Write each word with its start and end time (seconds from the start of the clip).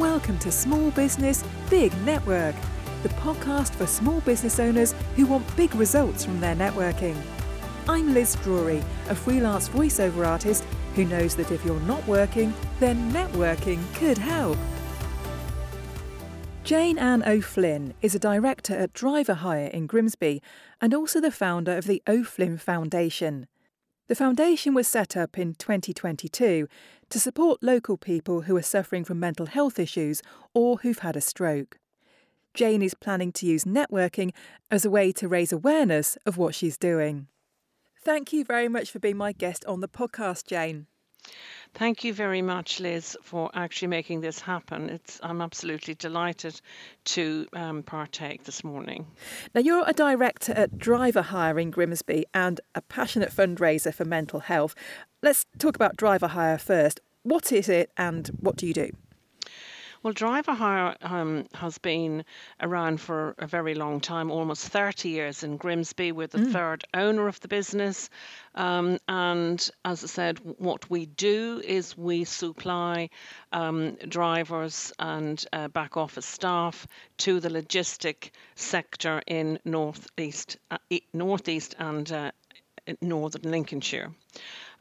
Welcome 0.00 0.38
to 0.38 0.50
Small 0.50 0.90
Business 0.92 1.44
Big 1.68 1.94
Network, 2.04 2.54
the 3.02 3.10
podcast 3.10 3.74
for 3.74 3.86
small 3.86 4.22
business 4.22 4.58
owners 4.58 4.94
who 5.14 5.26
want 5.26 5.54
big 5.58 5.74
results 5.74 6.24
from 6.24 6.40
their 6.40 6.56
networking. 6.56 7.14
I'm 7.86 8.14
Liz 8.14 8.34
Drury, 8.36 8.82
a 9.10 9.14
freelance 9.14 9.68
voiceover 9.68 10.26
artist 10.26 10.64
who 10.94 11.04
knows 11.04 11.34
that 11.36 11.50
if 11.50 11.62
you're 11.66 11.78
not 11.80 12.04
working, 12.08 12.54
then 12.78 13.12
networking 13.12 13.82
could 13.92 14.16
help. 14.16 14.56
Jayne 16.64 16.96
Ann 16.96 17.22
O'Flynn 17.22 17.92
is 18.00 18.14
a 18.14 18.18
director 18.18 18.74
at 18.74 18.94
Driver 18.94 19.34
Hire 19.34 19.66
in 19.66 19.86
Grimsby 19.86 20.40
and 20.80 20.94
also 20.94 21.20
the 21.20 21.30
founder 21.30 21.76
of 21.76 21.84
the 21.84 22.02
O'Flynn 22.08 22.56
Foundation. 22.56 23.48
The 24.08 24.16
foundation 24.16 24.74
was 24.74 24.88
set 24.88 25.16
up 25.16 25.38
in 25.38 25.54
2022 25.54 26.66
to 27.10 27.20
support 27.20 27.62
local 27.62 27.96
people 27.96 28.42
who 28.42 28.56
are 28.56 28.62
suffering 28.62 29.04
from 29.04 29.20
mental 29.20 29.46
health 29.46 29.78
issues 29.78 30.22
or 30.54 30.78
who've 30.78 31.00
had 31.00 31.16
a 31.16 31.20
stroke. 31.20 31.78
Jayne 32.54 32.82
is 32.82 32.94
planning 32.94 33.32
to 33.32 33.46
use 33.46 33.64
networking 33.64 34.32
as 34.70 34.84
a 34.84 34.90
way 34.90 35.12
to 35.12 35.28
raise 35.28 35.52
awareness 35.52 36.16
of 36.26 36.36
what 36.36 36.54
she's 36.54 36.78
doing. 36.78 37.26
Thank 38.02 38.32
you 38.32 38.44
very 38.44 38.68
much 38.68 38.90
for 38.90 38.98
being 38.98 39.16
my 39.16 39.32
guest 39.32 39.64
on 39.66 39.80
the 39.80 39.88
podcast, 39.88 40.46
Jayne. 40.46 40.86
Thank 41.74 42.02
you 42.02 42.12
very 42.12 42.42
much, 42.42 42.80
Liz, 42.80 43.16
for 43.22 43.50
actually 43.54 43.88
making 43.88 44.22
this 44.22 44.40
happen. 44.40 44.90
It's, 44.90 45.20
I'm 45.22 45.40
absolutely 45.40 45.94
delighted 45.94 46.60
to 47.04 47.46
um, 47.52 47.82
partake 47.82 48.44
this 48.44 48.64
morning. 48.64 49.06
Now, 49.54 49.60
you're 49.60 49.84
a 49.86 49.92
director 49.92 50.52
at 50.52 50.78
Driver 50.78 51.22
Hire 51.22 51.58
in 51.58 51.70
Grimsby 51.70 52.26
and 52.34 52.60
a 52.74 52.80
passionate 52.80 53.32
fundraiser 53.32 53.94
for 53.94 54.04
mental 54.04 54.40
health. 54.40 54.74
Let's 55.22 55.44
talk 55.58 55.76
about 55.76 55.98
Driver 55.98 56.28
Hire 56.28 56.56
first. 56.56 56.98
What 57.24 57.52
is 57.52 57.68
it 57.68 57.92
and 57.98 58.26
what 58.40 58.56
do 58.56 58.66
you 58.66 58.72
do? 58.72 58.90
Well, 60.02 60.14
driver 60.14 60.54
hire 60.54 60.96
um, 61.02 61.44
has 61.52 61.76
been 61.76 62.24
around 62.62 63.02
for 63.02 63.34
a 63.36 63.46
very 63.46 63.74
long 63.74 64.00
time, 64.00 64.30
almost 64.30 64.68
30 64.68 65.10
years 65.10 65.42
in 65.42 65.58
Grimsby. 65.58 66.12
We're 66.12 66.26
the 66.26 66.38
mm. 66.38 66.52
third 66.54 66.84
owner 66.94 67.28
of 67.28 67.38
the 67.40 67.48
business. 67.48 68.08
Um, 68.54 68.98
and 69.08 69.70
as 69.84 70.02
I 70.02 70.06
said, 70.06 70.38
what 70.56 70.88
we 70.88 71.04
do 71.04 71.60
is 71.62 71.98
we 71.98 72.24
supply 72.24 73.10
um, 73.52 73.96
drivers 74.08 74.90
and 74.98 75.44
uh, 75.52 75.68
back 75.68 75.98
office 75.98 76.24
staff 76.24 76.86
to 77.18 77.38
the 77.38 77.50
logistic 77.50 78.30
sector 78.54 79.22
in 79.26 79.58
northeast, 79.66 80.56
uh, 80.70 80.78
northeast 81.12 81.74
and 81.78 82.10
uh, 82.10 82.30
northern 83.02 83.50
Lincolnshire. 83.50 84.12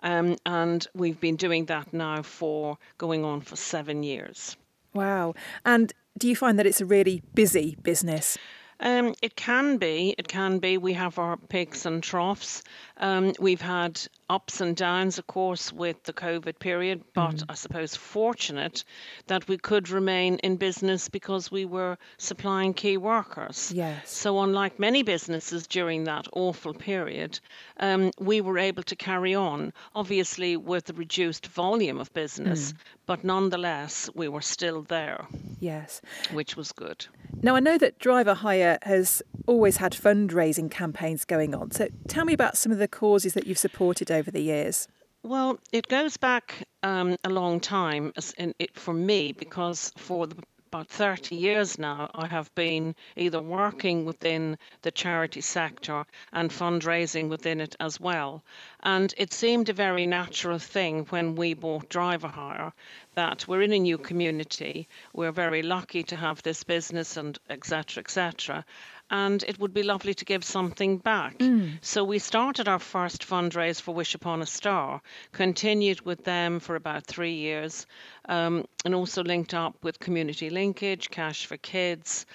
Um, 0.01 0.37
and 0.45 0.87
we've 0.93 1.19
been 1.19 1.35
doing 1.35 1.65
that 1.65 1.93
now 1.93 2.21
for 2.21 2.77
going 2.97 3.25
on 3.25 3.41
for 3.41 3.55
seven 3.55 4.03
years. 4.03 4.55
Wow. 4.93 5.35
And 5.65 5.93
do 6.17 6.27
you 6.27 6.35
find 6.35 6.57
that 6.59 6.65
it's 6.65 6.81
a 6.81 6.85
really 6.85 7.21
busy 7.33 7.77
business? 7.83 8.37
Um, 8.79 9.13
it 9.21 9.35
can 9.35 9.77
be. 9.77 10.15
It 10.17 10.27
can 10.27 10.59
be. 10.59 10.77
We 10.77 10.93
have 10.93 11.19
our 11.19 11.37
peaks 11.37 11.85
and 11.85 12.01
troughs. 12.01 12.63
Um, 12.97 13.33
we've 13.39 13.61
had 13.61 14.01
ups 14.29 14.61
and 14.61 14.75
downs, 14.75 15.17
of 15.17 15.25
course, 15.27 15.73
with 15.73 16.03
the 16.03 16.13
COVID 16.13 16.59
period, 16.59 17.03
but 17.13 17.37
mm. 17.37 17.43
I 17.49 17.55
suppose 17.55 17.95
fortunate 17.95 18.83
that 19.27 19.47
we 19.47 19.57
could 19.57 19.89
remain 19.89 20.35
in 20.43 20.57
business 20.57 21.09
because 21.09 21.51
we 21.51 21.65
were 21.65 21.97
supplying 22.17 22.73
key 22.73 22.97
workers. 22.97 23.71
Yes. 23.73 24.11
So, 24.11 24.39
unlike 24.41 24.79
many 24.79 25.03
businesses 25.03 25.65
during 25.65 26.03
that 26.03 26.27
awful 26.33 26.73
period, 26.73 27.39
um, 27.79 28.11
we 28.19 28.41
were 28.41 28.59
able 28.59 28.83
to 28.83 28.95
carry 28.95 29.33
on, 29.33 29.73
obviously 29.95 30.57
with 30.57 30.85
the 30.85 30.93
reduced 30.93 31.47
volume 31.47 31.99
of 31.99 32.13
business, 32.13 32.73
mm. 32.73 32.77
but 33.07 33.23
nonetheless, 33.23 34.09
we 34.13 34.27
were 34.27 34.41
still 34.41 34.83
there. 34.83 35.25
Yes. 35.59 36.01
Which 36.31 36.55
was 36.55 36.71
good. 36.71 37.07
Now, 37.41 37.55
I 37.55 37.59
know 37.59 37.77
that 37.77 37.99
Driver 37.99 38.33
Hire 38.33 38.77
has 38.83 39.21
always 39.47 39.77
had 39.77 39.93
fundraising 39.93 40.69
campaigns 40.69 41.25
going 41.25 41.55
on. 41.55 41.71
So, 41.71 41.87
tell 42.07 42.25
me 42.25 42.33
about 42.33 42.57
some 42.57 42.71
of 42.71 42.77
the 42.77 42.87
causes 42.87 43.33
that 43.33 43.47
you've 43.47 43.57
supported 43.57 44.11
over 44.11 44.18
the 44.27 44.41
years. 44.41 44.87
Well, 45.23 45.59
it 45.71 45.87
goes 45.87 46.17
back 46.17 46.67
um, 46.81 47.17
a 47.23 47.29
long 47.29 47.59
time 47.59 48.13
it, 48.37 48.77
for 48.77 48.93
me 48.93 49.33
because 49.33 49.91
for 49.97 50.27
the 50.27 50.35
about 50.71 50.87
30 50.87 51.35
years 51.35 51.79
now, 51.79 52.11
I 52.13 52.27
have 52.27 52.53
been 52.53 52.95
either 53.15 53.41
working 53.41 54.05
within 54.05 54.55
the 54.83 54.91
charity 54.91 55.41
sector 55.41 56.05
and 56.31 56.51
fundraising 56.51 57.27
within 57.27 57.59
it 57.59 57.75
as 57.79 57.99
well. 57.99 58.43
And 58.81 59.11
it 59.17 59.33
seemed 59.33 59.69
a 59.69 59.73
very 59.73 60.05
natural 60.05 60.59
thing 60.59 61.05
when 61.09 61.33
we 61.33 61.55
bought 61.55 61.89
Driver 61.89 62.27
Hire 62.27 62.71
that 63.15 63.47
we're 63.47 63.63
in 63.63 63.73
a 63.73 63.79
new 63.79 63.97
community, 63.97 64.87
we're 65.11 65.31
very 65.31 65.63
lucky 65.63 66.03
to 66.03 66.15
have 66.15 66.43
this 66.43 66.63
business 66.63 67.17
and 67.17 67.39
etc. 67.49 68.01
etc 68.01 68.63
and 69.09 69.43
it 69.43 69.59
would 69.59 69.73
be 69.73 69.83
lovely 69.83 70.13
to 70.13 70.25
give 70.25 70.43
something 70.43 70.97
back. 70.97 71.37
Mm. 71.39 71.79
So 71.81 72.03
we 72.03 72.19
started 72.19 72.67
our 72.67 72.79
first 72.79 73.27
fundraise 73.27 73.81
for 73.81 73.93
Wish 73.93 74.15
Upon 74.15 74.41
a 74.41 74.45
Star, 74.45 75.01
continued 75.31 76.01
with 76.01 76.23
them 76.23 76.59
for 76.59 76.75
about 76.75 77.05
three 77.05 77.35
years, 77.35 77.85
um, 78.27 78.65
and 78.85 78.93
also 78.93 79.23
linked 79.23 79.53
up 79.53 79.83
with 79.83 79.99
Community 79.99 80.49
Linkage, 80.49 81.09
Cash 81.09 81.45
for 81.45 81.57
Kids, 81.57 82.25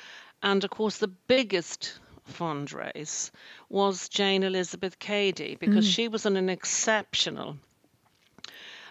and 0.43 0.65
of 0.65 0.71
course 0.71 0.99
the 0.99 1.09
biggest 1.09 1.99
fundraise 2.33 3.31
was 3.69 4.09
Jane 4.09 4.43
Elizabeth 4.43 4.99
Cady 4.99 5.57
because 5.61 5.87
mm. 5.87 5.95
she 5.95 6.09
was 6.09 6.27
an, 6.27 6.37
an 6.37 6.49
exceptional 6.49 7.57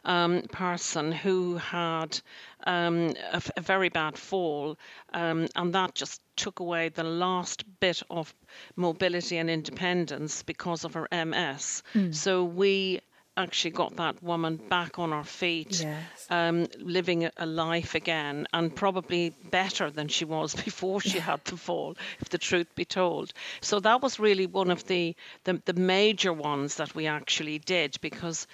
um, 0.05 0.43
person 0.51 1.11
who 1.11 1.57
had 1.57 2.19
um, 2.65 3.13
a, 3.31 3.41
a, 3.57 3.61
very 3.61 3.89
bad 3.89 4.17
fall, 4.17 4.77
um, 5.13 5.47
and 5.55 5.73
that 5.73 5.95
just 5.95 6.21
took 6.35 6.59
away 6.59 6.89
the 6.89 7.03
last 7.03 7.63
bit 7.79 8.01
of 8.09 8.33
mobility 8.75 9.37
and 9.37 9.49
independence 9.49 10.43
because 10.43 10.83
of 10.83 10.93
her 10.93 11.07
MS. 11.11 11.83
Mm. 11.93 12.13
So 12.13 12.43
we 12.43 13.01
actually 13.35 13.71
got 13.71 13.95
that 13.95 14.21
woman 14.21 14.57
back 14.57 14.99
on 14.99 15.11
her 15.11 15.23
feet, 15.23 15.81
yes. 15.81 16.27
um, 16.29 16.67
living 16.79 17.29
a 17.37 17.45
life 17.45 17.95
again, 17.95 18.47
and 18.53 18.75
probably 18.75 19.31
better 19.49 19.89
than 19.89 20.07
she 20.07 20.25
was 20.25 20.53
before 20.65 21.01
she 21.01 21.19
had 21.19 21.43
the 21.45 21.57
fall, 21.57 21.95
if 22.21 22.29
the 22.29 22.37
truth 22.37 22.73
be 22.75 22.85
told. 22.85 23.33
So 23.61 23.79
that 23.79 24.01
was 24.01 24.19
really 24.19 24.45
one 24.45 24.69
of 24.69 24.85
the, 24.85 25.15
the, 25.45 25.61
the 25.65 25.73
major 25.73 26.31
ones 26.31 26.75
that 26.75 26.93
we 26.93 27.07
actually 27.07 27.59
did 27.59 27.97
because 28.01 28.47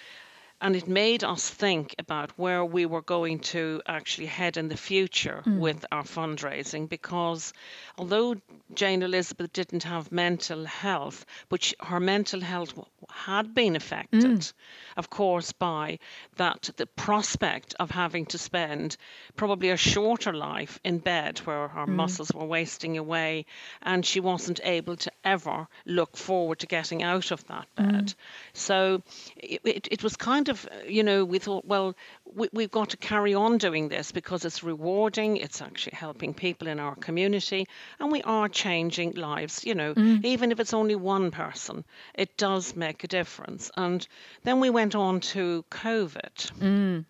and 0.61 0.75
it 0.75 0.87
made 0.87 1.23
us 1.23 1.49
think 1.49 1.95
about 1.99 2.31
where 2.37 2.65
we 2.65 2.85
were 2.85 3.01
going 3.01 3.39
to 3.39 3.81
actually 3.87 4.27
head 4.27 4.57
in 4.57 4.67
the 4.67 4.77
future 4.77 5.41
mm. 5.45 5.59
with 5.59 5.85
our 5.91 6.03
fundraising 6.03 6.89
because 6.89 7.53
although 7.97 8.35
Jane 8.73 9.01
Elizabeth 9.01 9.53
didn't 9.53 9.83
have 9.83 10.11
mental 10.11 10.65
health, 10.65 11.25
but 11.47 11.63
she, 11.63 11.75
her 11.79 11.99
mental 11.99 12.41
health 12.41 12.73
had 13.09 13.53
been 13.53 13.75
affected, 13.75 14.39
mm. 14.39 14.53
of 14.97 15.09
course, 15.09 15.51
by 15.53 15.99
that 16.35 16.69
the 16.75 16.85
prospect 16.85 17.75
of 17.79 17.89
having 17.91 18.25
to 18.27 18.37
spend 18.37 18.97
probably 19.35 19.69
a 19.69 19.77
shorter 19.77 20.33
life 20.33 20.79
in 20.83 20.99
bed 20.99 21.39
where 21.39 21.69
her 21.69 21.85
mm. 21.85 21.95
muscles 21.95 22.31
were 22.33 22.45
wasting 22.45 22.97
away 22.97 23.45
and 23.81 24.05
she 24.05 24.19
wasn't 24.19 24.59
able 24.63 24.97
to 24.97 25.11
ever 25.23 25.67
look 25.85 26.17
forward 26.17 26.59
to 26.59 26.67
getting 26.67 27.01
out 27.01 27.31
of 27.31 27.45
that 27.47 27.67
bed. 27.75 28.07
Mm. 28.07 28.15
So 28.53 29.01
it, 29.37 29.61
it, 29.63 29.87
it 29.91 30.03
was 30.03 30.17
kind 30.17 30.48
of, 30.49 30.67
you 30.87 31.03
know, 31.03 31.25
we 31.25 31.39
thought, 31.39 31.65
well, 31.65 31.95
we, 32.25 32.49
we've 32.51 32.71
got 32.71 32.89
to 32.89 32.97
carry 32.97 33.33
on 33.33 33.57
doing 33.57 33.89
this 33.89 34.11
because 34.11 34.45
it's 34.45 34.63
rewarding, 34.63 35.37
it's 35.37 35.61
actually 35.61 35.95
helping 35.95 36.33
people 36.33 36.67
in 36.67 36.79
our 36.79 36.95
community, 36.95 37.67
and 37.99 38.11
we 38.11 38.21
are 38.23 38.49
changing 38.49 39.13
lives, 39.13 39.65
you 39.65 39.75
know, 39.75 39.93
mm. 39.93 40.23
even 40.25 40.51
if 40.51 40.59
it's 40.59 40.73
only 40.73 40.95
one 40.95 41.31
person, 41.31 41.83
it 42.13 42.37
does 42.37 42.75
make 42.75 43.03
a 43.03 43.07
difference. 43.07 43.71
And 43.75 44.05
then 44.43 44.59
we 44.59 44.69
went 44.69 44.95
on 44.95 45.19
to 45.21 45.65
COVID. 45.71 46.51
Mm. 46.59 47.05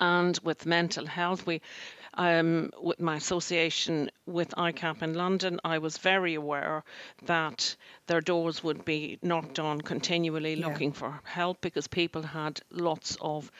And 0.00 0.38
with 0.42 0.66
mental 0.66 1.06
health, 1.06 1.46
we 1.46 1.60
um, 2.16 2.70
with 2.80 3.00
my 3.00 3.16
association 3.16 4.10
with 4.26 4.50
ICAP 4.56 5.02
in 5.02 5.14
London, 5.14 5.60
I 5.64 5.78
was 5.78 5.98
very 5.98 6.34
aware 6.34 6.82
that 7.26 7.76
their 8.06 8.20
doors 8.20 8.64
would 8.64 8.84
be 8.84 9.18
knocked 9.22 9.58
on 9.58 9.80
continually 9.80 10.54
yeah. 10.54 10.66
looking 10.66 10.92
for 10.92 11.20
help 11.24 11.60
because 11.60 11.86
people 11.86 12.22
had 12.22 12.60
lots 12.70 13.16
of 13.20 13.50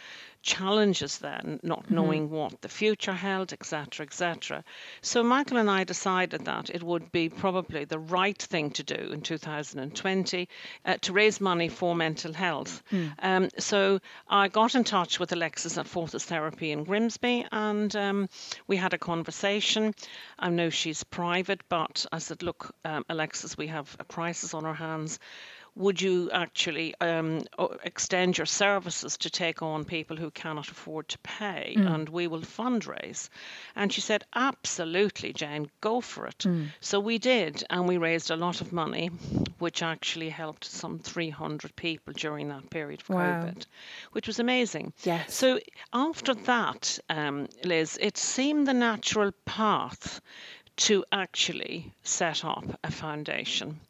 challenges 0.46 1.18
then, 1.18 1.60
not 1.62 1.82
mm-hmm. 1.82 1.94
knowing 1.94 2.30
what 2.30 2.62
the 2.62 2.68
future 2.68 3.12
held, 3.12 3.52
etc., 3.52 4.06
etc. 4.06 4.64
So 5.02 5.22
Michael 5.22 5.58
and 5.58 5.68
I 5.68 5.84
decided 5.84 6.44
that 6.44 6.70
it 6.70 6.82
would 6.82 7.10
be 7.12 7.28
probably 7.28 7.84
the 7.84 7.98
right 7.98 8.40
thing 8.40 8.70
to 8.70 8.82
do 8.82 9.10
in 9.12 9.20
2020 9.20 10.48
uh, 10.84 10.96
to 11.02 11.12
raise 11.12 11.40
money 11.40 11.68
for 11.68 11.94
mental 11.94 12.32
health. 12.32 12.82
Mm. 12.92 13.12
Um, 13.18 13.48
so 13.58 13.98
I 14.28 14.48
got 14.48 14.74
in 14.74 14.84
touch 14.84 15.18
with 15.18 15.32
Alexis 15.32 15.76
at 15.76 15.88
Fortis 15.88 16.24
Therapy 16.24 16.70
in 16.70 16.84
Grimsby, 16.84 17.46
and 17.50 17.94
um, 17.96 18.28
we 18.68 18.76
had 18.76 18.94
a 18.94 18.98
conversation. 18.98 19.94
I 20.38 20.48
know 20.50 20.70
she's 20.70 21.02
private, 21.02 21.62
but 21.68 22.06
I 22.12 22.18
said, 22.18 22.42
look, 22.42 22.74
um, 22.84 23.04
Alexis, 23.08 23.58
we 23.58 23.66
have 23.66 23.96
a 23.98 24.04
crisis 24.04 24.54
on 24.54 24.64
our 24.64 24.74
hands 24.74 25.18
would 25.76 26.00
you 26.00 26.30
actually 26.32 26.94
um, 27.02 27.42
extend 27.84 28.38
your 28.38 28.46
services 28.46 29.18
to 29.18 29.30
take 29.30 29.62
on 29.62 29.84
people 29.84 30.16
who 30.16 30.30
cannot 30.30 30.70
afford 30.70 31.06
to 31.08 31.18
pay 31.18 31.74
mm. 31.76 31.94
and 31.94 32.08
we 32.08 32.26
will 32.26 32.40
fundraise? 32.40 33.28
And 33.76 33.92
she 33.92 34.00
said, 34.00 34.24
Absolutely, 34.34 35.34
Jayne, 35.34 35.70
go 35.82 36.00
for 36.00 36.26
it. 36.26 36.38
Mm. 36.38 36.68
So 36.80 36.98
we 36.98 37.18
did, 37.18 37.62
and 37.68 37.86
we 37.86 37.98
raised 37.98 38.30
a 38.30 38.36
lot 38.36 38.62
of 38.62 38.72
money, 38.72 39.08
which 39.58 39.82
actually 39.82 40.30
helped 40.30 40.64
some 40.64 40.98
300 40.98 41.76
people 41.76 42.14
during 42.14 42.48
that 42.48 42.70
period 42.70 43.02
of 43.02 43.10
wow. 43.10 43.42
COVID, 43.42 43.66
which 44.12 44.26
was 44.26 44.38
amazing. 44.38 44.94
Yes. 45.04 45.34
So 45.34 45.60
after 45.92 46.34
that, 46.34 46.98
um, 47.10 47.48
Liz, 47.64 47.98
it 48.00 48.16
seemed 48.16 48.66
the 48.66 48.74
natural 48.74 49.32
path 49.44 50.22
to 50.76 51.04
actually 51.10 51.92
set 52.02 52.44
up 52.44 52.64
a 52.84 52.90
foundation 52.90 53.80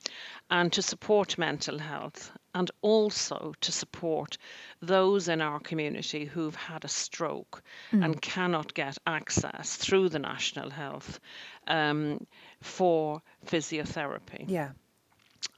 and 0.50 0.72
to 0.72 0.82
support 0.82 1.38
mental 1.38 1.78
health 1.78 2.32
and 2.54 2.70
also 2.80 3.52
to 3.60 3.72
support 3.72 4.38
those 4.80 5.28
in 5.28 5.40
our 5.40 5.60
community 5.60 6.24
who've 6.24 6.54
had 6.54 6.84
a 6.84 6.88
stroke 6.88 7.62
mm. 7.92 8.04
and 8.04 8.22
cannot 8.22 8.72
get 8.72 8.96
access 9.06 9.76
through 9.76 10.08
the 10.08 10.18
National 10.18 10.70
Health 10.70 11.20
um, 11.66 12.26
for 12.62 13.20
physiotherapy. 13.46 14.44
Yeah. 14.46 14.70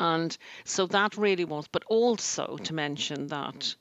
And 0.00 0.36
so 0.64 0.86
that 0.86 1.16
really 1.16 1.44
was, 1.44 1.68
but 1.68 1.84
also 1.84 2.56
to 2.64 2.74
mention 2.74 3.28
that 3.28 3.74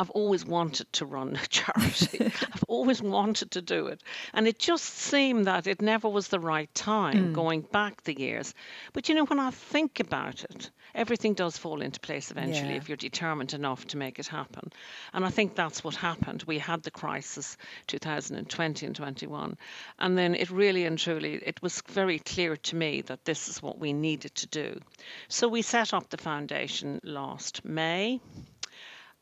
I've 0.00 0.08
always 0.10 0.46
wanted 0.46 0.90
to 0.94 1.04
run 1.04 1.36
a 1.36 1.46
charity. 1.48 2.24
I've 2.54 2.64
always 2.68 3.02
wanted 3.02 3.50
to 3.50 3.60
do 3.60 3.88
it. 3.88 4.02
And 4.32 4.48
it 4.48 4.58
just 4.58 4.86
seemed 4.86 5.44
that 5.44 5.66
it 5.66 5.82
never 5.82 6.08
was 6.08 6.28
the 6.28 6.40
right 6.40 6.74
time 6.74 7.32
mm. 7.32 7.32
going 7.34 7.60
back 7.60 8.02
the 8.04 8.18
years. 8.18 8.54
But 8.94 9.10
you 9.10 9.14
know, 9.14 9.26
when 9.26 9.38
I 9.38 9.50
think 9.50 10.00
about 10.00 10.42
it, 10.44 10.70
everything 10.94 11.34
does 11.34 11.58
fall 11.58 11.82
into 11.82 12.00
place 12.00 12.30
eventually 12.30 12.70
yeah. 12.70 12.76
if 12.76 12.88
you're 12.88 12.96
determined 12.96 13.52
enough 13.52 13.86
to 13.88 13.98
make 13.98 14.18
it 14.18 14.26
happen. 14.26 14.72
And 15.12 15.22
I 15.22 15.28
think 15.28 15.54
that's 15.54 15.84
what 15.84 15.96
happened. 15.96 16.44
We 16.46 16.58
had 16.58 16.82
the 16.82 16.90
crisis 16.90 17.58
2020 17.88 18.86
and 18.86 18.96
21. 18.96 19.58
And 19.98 20.16
then 20.16 20.34
it 20.34 20.50
really 20.50 20.86
and 20.86 20.98
truly, 20.98 21.34
it 21.44 21.60
was 21.60 21.82
very 21.88 22.20
clear 22.20 22.56
to 22.56 22.74
me 22.74 23.02
that 23.02 23.26
this 23.26 23.48
is 23.48 23.62
what 23.62 23.78
we 23.78 23.92
needed 23.92 24.34
to 24.36 24.46
do. 24.46 24.80
So 25.28 25.46
we 25.46 25.60
set 25.60 25.92
up 25.92 26.08
the 26.08 26.16
foundation 26.16 27.02
last 27.04 27.66
May 27.66 28.18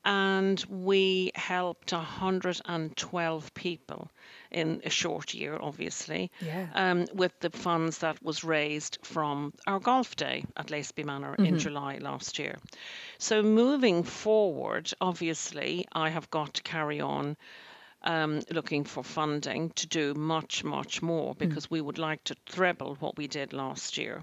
and 0.05 0.63
we 0.69 1.33
helped 1.35 1.93
112 1.93 3.55
people 3.55 4.11
in 4.51 4.81
a 4.85 4.91
short 4.91 5.35
year, 5.35 5.59
obviously, 5.61 6.31
yeah. 6.41 6.67
um, 6.75 7.07
with 7.13 7.39
the 7.41 7.51
funds 7.51 7.99
that 7.99 8.23
was 8.23 8.45
raised 8.45 8.99
from 9.03 9.53
our 9.67 9.79
golf 9.79 10.17
day 10.17 10.45
at 10.57 10.69
Laceby 10.69 11.05
Manor 11.05 11.33
mm-hmm. 11.33 11.45
in 11.45 11.59
July 11.59 11.99
last 11.99 12.39
year. 12.39 12.57
So 13.19 13.43
moving 13.43 14.03
forward, 14.05 14.91
obviously, 15.01 15.87
I 15.93 16.11
have 16.11 16.31
got 16.31 16.55
to 16.55 16.63
carry 16.63 17.01
on. 17.01 17.37
Um, 18.01 18.43
looking 18.53 18.85
for 18.85 19.03
funding 19.03 19.71
to 19.71 19.89
do 19.89 20.15
much, 20.15 20.63
much 20.63 21.03
more 21.03 21.35
mm. 21.35 21.39
because 21.39 21.67
mm. 21.67 21.73
we 21.73 21.81
would 21.81 21.99
like 21.99 22.23
to 22.25 22.37
treble 22.47 22.95
what 23.01 23.17
we 23.17 23.27
did 23.27 23.53
last 23.53 23.99
year 23.99 24.23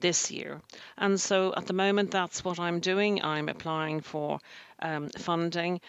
this 0.00 0.30
year. 0.30 0.60
And 0.98 1.20
so 1.20 1.54
at 1.56 1.66
the 1.66 1.72
moment, 1.72 2.10
that's 2.10 2.44
what 2.44 2.58
I'm 2.58 2.80
doing. 2.80 3.22
I'm 3.22 3.48
applying 3.48 4.00
for 4.00 4.40
um, 4.80 5.08
funding. 5.10 5.80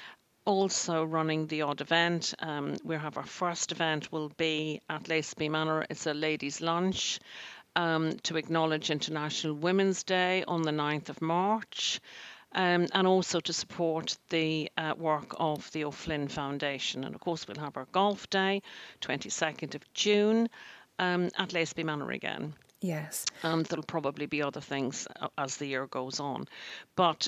Also 0.45 1.03
running 1.03 1.47
the 1.47 1.63
odd 1.63 1.81
event. 1.81 2.33
Um, 2.39 2.75
we 2.83 2.95
have 2.95 3.17
our 3.17 3.25
first 3.25 3.71
event 3.71 4.11
will 4.11 4.29
be 4.37 4.81
at 4.89 5.05
Laceby 5.05 5.49
Manor. 5.49 5.85
It's 5.89 6.05
a 6.05 6.13
ladies' 6.13 6.61
lunch 6.61 7.19
um, 7.75 8.13
to 8.23 8.37
acknowledge 8.37 8.91
International 8.91 9.53
Women's 9.53 10.03
Day 10.03 10.43
on 10.47 10.61
the 10.61 10.71
9th 10.71 11.09
of 11.09 11.21
March. 11.21 11.99
Um, 12.51 12.87
and 12.93 13.05
also 13.05 13.41
to 13.41 13.51
support 13.51 14.17
the 14.29 14.71
uh, 14.77 14.93
work 14.97 15.35
of 15.37 15.69
the 15.73 15.83
O'Flynn 15.83 16.29
Foundation. 16.29 17.03
And 17.03 17.13
of 17.13 17.19
course, 17.19 17.45
we'll 17.45 17.57
have 17.57 17.75
our 17.75 17.87
golf 17.91 18.29
day, 18.29 18.61
22nd 19.01 19.75
of 19.75 19.93
June, 19.93 20.47
um, 20.97 21.25
at 21.37 21.49
Laceby 21.49 21.83
Manor 21.83 22.11
again. 22.11 22.53
Yes. 22.81 23.25
And 23.43 23.65
there'll 23.65 23.83
probably 23.83 24.25
be 24.25 24.41
other 24.41 24.61
things 24.61 25.07
uh, 25.19 25.29
as 25.37 25.57
the 25.57 25.65
year 25.65 25.87
goes 25.87 26.19
on. 26.19 26.47
But 26.95 27.27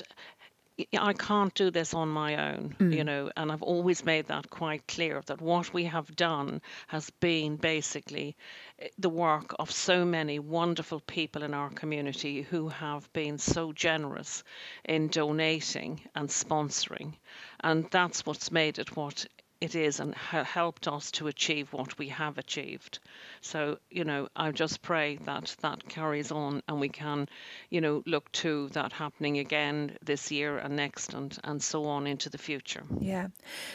I 0.96 1.12
can't 1.12 1.52
do 1.54 1.72
this 1.72 1.92
on 1.92 2.08
my 2.08 2.52
own, 2.52 2.76
mm. 2.78 2.94
you 2.94 3.02
know, 3.02 3.30
and 3.36 3.50
I've 3.50 3.64
always 3.64 4.04
made 4.04 4.28
that 4.28 4.48
quite 4.48 4.86
clear 4.86 5.20
that 5.26 5.40
what 5.40 5.72
we 5.74 5.84
have 5.84 6.14
done 6.14 6.62
has 6.86 7.10
been 7.18 7.56
basically 7.56 8.36
eh, 8.78 8.88
the 8.96 9.08
work 9.08 9.56
of 9.58 9.72
so 9.72 10.04
many 10.04 10.38
wonderful 10.38 11.00
people 11.00 11.42
in 11.42 11.52
our 11.52 11.70
community 11.70 12.42
who 12.42 12.68
have 12.68 13.12
been 13.12 13.38
so 13.38 13.72
generous 13.72 14.44
in 14.84 15.08
donating 15.08 16.00
and 16.14 16.28
sponsoring. 16.28 17.14
And 17.58 17.90
that's 17.90 18.24
what's 18.24 18.52
made 18.52 18.78
it 18.78 18.94
what 18.94 19.26
it 19.60 19.74
is 19.74 19.98
and 19.98 20.14
helped 20.14 20.86
us 20.86 21.10
to 21.10 21.26
achieve 21.26 21.72
what 21.72 21.98
we 21.98 22.08
have 22.08 22.38
achieved. 22.38 23.00
So, 23.40 23.78
you 23.90 24.04
know, 24.04 24.28
I 24.36 24.52
just 24.52 24.82
pray 24.82 25.16
that 25.24 25.56
that 25.62 25.88
carries 25.88 26.30
on 26.30 26.62
and 26.68 26.78
we 26.78 26.88
can, 26.88 27.28
you 27.70 27.80
know, 27.80 28.02
look 28.06 28.30
to 28.32 28.68
that 28.70 28.92
happening 28.92 29.38
again 29.38 29.96
this 30.04 30.30
year 30.30 30.58
and 30.58 30.76
next 30.76 31.12
and, 31.12 31.36
and 31.42 31.60
so 31.60 31.86
on 31.86 32.06
into 32.06 32.30
the 32.30 32.38
future. 32.38 32.84
Yeah. 33.00 33.28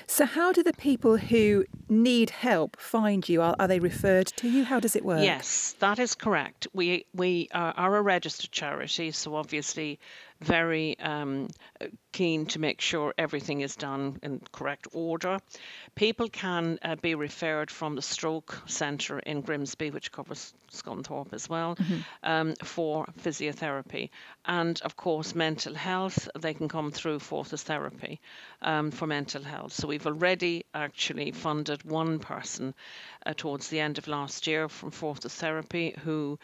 So, 0.07 0.25
how 0.25 0.53
do 0.53 0.63
the 0.63 0.73
people 0.73 1.17
who 1.17 1.65
need 1.89 2.29
help 2.29 2.79
find 2.79 3.27
you? 3.27 3.41
Are, 3.41 3.55
are 3.59 3.67
they 3.67 3.79
referred 3.79 4.27
to 4.27 4.49
you? 4.49 4.63
How 4.63 4.79
does 4.79 4.95
it 4.95 5.03
work? 5.03 5.23
Yes, 5.23 5.75
that 5.79 5.99
is 5.99 6.15
correct. 6.15 6.67
We, 6.73 7.05
we 7.13 7.49
are, 7.53 7.73
are 7.75 7.95
a 7.97 8.01
registered 8.01 8.51
charity, 8.51 9.11
so 9.11 9.35
obviously 9.35 9.99
very 10.41 10.99
um, 10.99 11.47
keen 12.11 12.45
to 12.45 12.59
make 12.59 12.81
sure 12.81 13.13
everything 13.17 13.61
is 13.61 13.75
done 13.75 14.19
in 14.21 14.41
correct 14.51 14.87
order. 14.93 15.39
People 15.95 16.29
can 16.29 16.79
uh, 16.81 16.95
be 16.95 17.15
referred 17.15 17.71
from 17.71 17.95
the 17.95 18.01
stroke 18.01 18.61
centre 18.67 19.19
in 19.19 19.41
Grimsby, 19.41 19.89
which 19.91 20.11
covers 20.11 20.53
Scunthorpe 20.71 21.33
as 21.33 21.49
well, 21.49 21.75
mm-hmm. 21.75 21.99
um, 22.23 22.53
for 22.63 23.05
physiotherapy. 23.21 24.09
And 24.45 24.79
of 24.81 24.95
course, 24.95 25.35
mental 25.35 25.75
health, 25.75 26.29
they 26.39 26.53
can 26.53 26.67
come 26.67 26.91
through 26.91 27.19
Fortis 27.19 27.63
Therapy 27.63 28.19
um, 28.61 28.91
for 28.91 29.07
mental 29.07 29.43
health. 29.43 29.73
So 29.73 29.87
we've 29.87 30.07
already 30.07 30.65
actually 30.73 31.31
funded 31.31 31.83
one 31.83 32.19
person 32.19 32.73
uh, 33.25 33.33
towards 33.35 33.69
the 33.69 33.79
end 33.79 33.97
of 33.97 34.07
last 34.07 34.47
year 34.47 34.69
from 34.69 34.91
Fortis 34.91 35.35
Therapy 35.35 35.95
who 36.03 36.39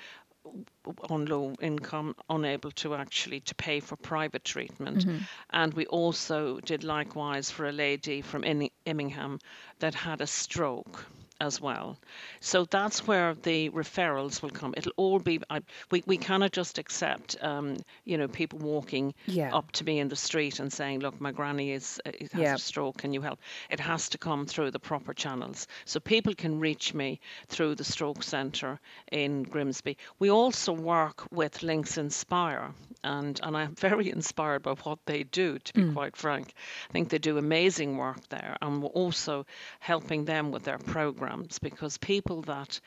on 1.09 1.25
low 1.25 1.53
income, 1.61 2.15
unable 2.29 2.71
to 2.71 2.95
actually 2.95 3.41
to 3.41 3.55
pay 3.55 3.79
for 3.79 3.95
private 3.95 4.43
treatment. 4.43 5.05
Mm-hmm. 5.05 5.17
And 5.51 5.73
we 5.73 5.85
also 5.87 6.59
did 6.59 6.83
likewise 6.83 7.51
for 7.51 7.67
a 7.67 7.71
lady 7.71 8.21
from 8.21 8.43
Immingham 8.85 9.39
that 9.79 9.93
had 9.93 10.21
a 10.21 10.27
stroke 10.27 11.05
as 11.39 11.61
well. 11.61 11.97
So 12.41 12.65
that's 12.65 13.07
where 13.07 13.33
the 13.33 13.69
referrals 13.69 14.41
will 14.41 14.49
come. 14.49 14.73
It'll 14.75 14.93
all 14.97 15.19
be 15.19 15.39
I, 15.49 15.61
we 15.91 16.03
we 16.05 16.17
cannot 16.17 16.51
just 16.51 16.77
accept 16.77 17.37
um, 17.41 17.77
you 18.05 18.17
know 18.17 18.27
people 18.27 18.59
walking 18.59 19.13
yeah. 19.25 19.55
up 19.55 19.71
to 19.73 19.83
me 19.83 19.99
in 19.99 20.09
the 20.09 20.15
street 20.15 20.59
and 20.59 20.71
saying, 20.71 20.99
"Look, 20.99 21.19
my 21.21 21.31
granny 21.31 21.71
is 21.71 22.01
uh, 22.05 22.11
has 22.19 22.29
yeah. 22.33 22.55
a 22.55 22.57
stroke. 22.57 22.97
Can 22.97 23.13
you 23.13 23.21
help?" 23.21 23.39
It 23.69 23.79
has 23.79 24.09
to 24.09 24.17
come 24.17 24.45
through 24.45 24.71
the 24.71 24.79
proper 24.79 25.13
channels. 25.13 25.67
So 25.85 25.99
people 25.99 26.33
can 26.33 26.59
reach 26.59 26.93
me 26.93 27.19
through 27.47 27.75
the 27.75 27.83
stroke 27.83 28.23
centre 28.23 28.79
in 29.11 29.43
Grimsby. 29.43 29.97
We 30.19 30.29
also 30.29 30.73
work 30.73 31.23
with 31.31 31.59
Lincs 31.59 31.97
Inspire, 31.97 32.73
and 33.03 33.39
and 33.43 33.55
I'm 33.55 33.75
very 33.89 34.09
inspired 34.09 34.63
by 34.63 34.73
what 34.73 34.99
they 35.05 35.23
do. 35.23 35.59
To 35.59 35.73
be 35.73 35.81
mm. 35.83 35.93
quite 35.93 36.17
frank, 36.17 36.53
I 36.89 36.93
think 36.93 37.09
they 37.09 37.17
do 37.17 37.37
amazing 37.37 37.97
work 37.97 38.27
there, 38.29 38.57
and 38.61 38.81
we're 38.81 38.89
also 38.89 39.45
helping 39.79 40.25
them 40.25 40.51
with 40.51 40.63
their 40.63 40.77
program 40.77 41.28
programs 41.29 41.59
because 41.59 41.97
people 41.97 42.41
that 42.43 42.79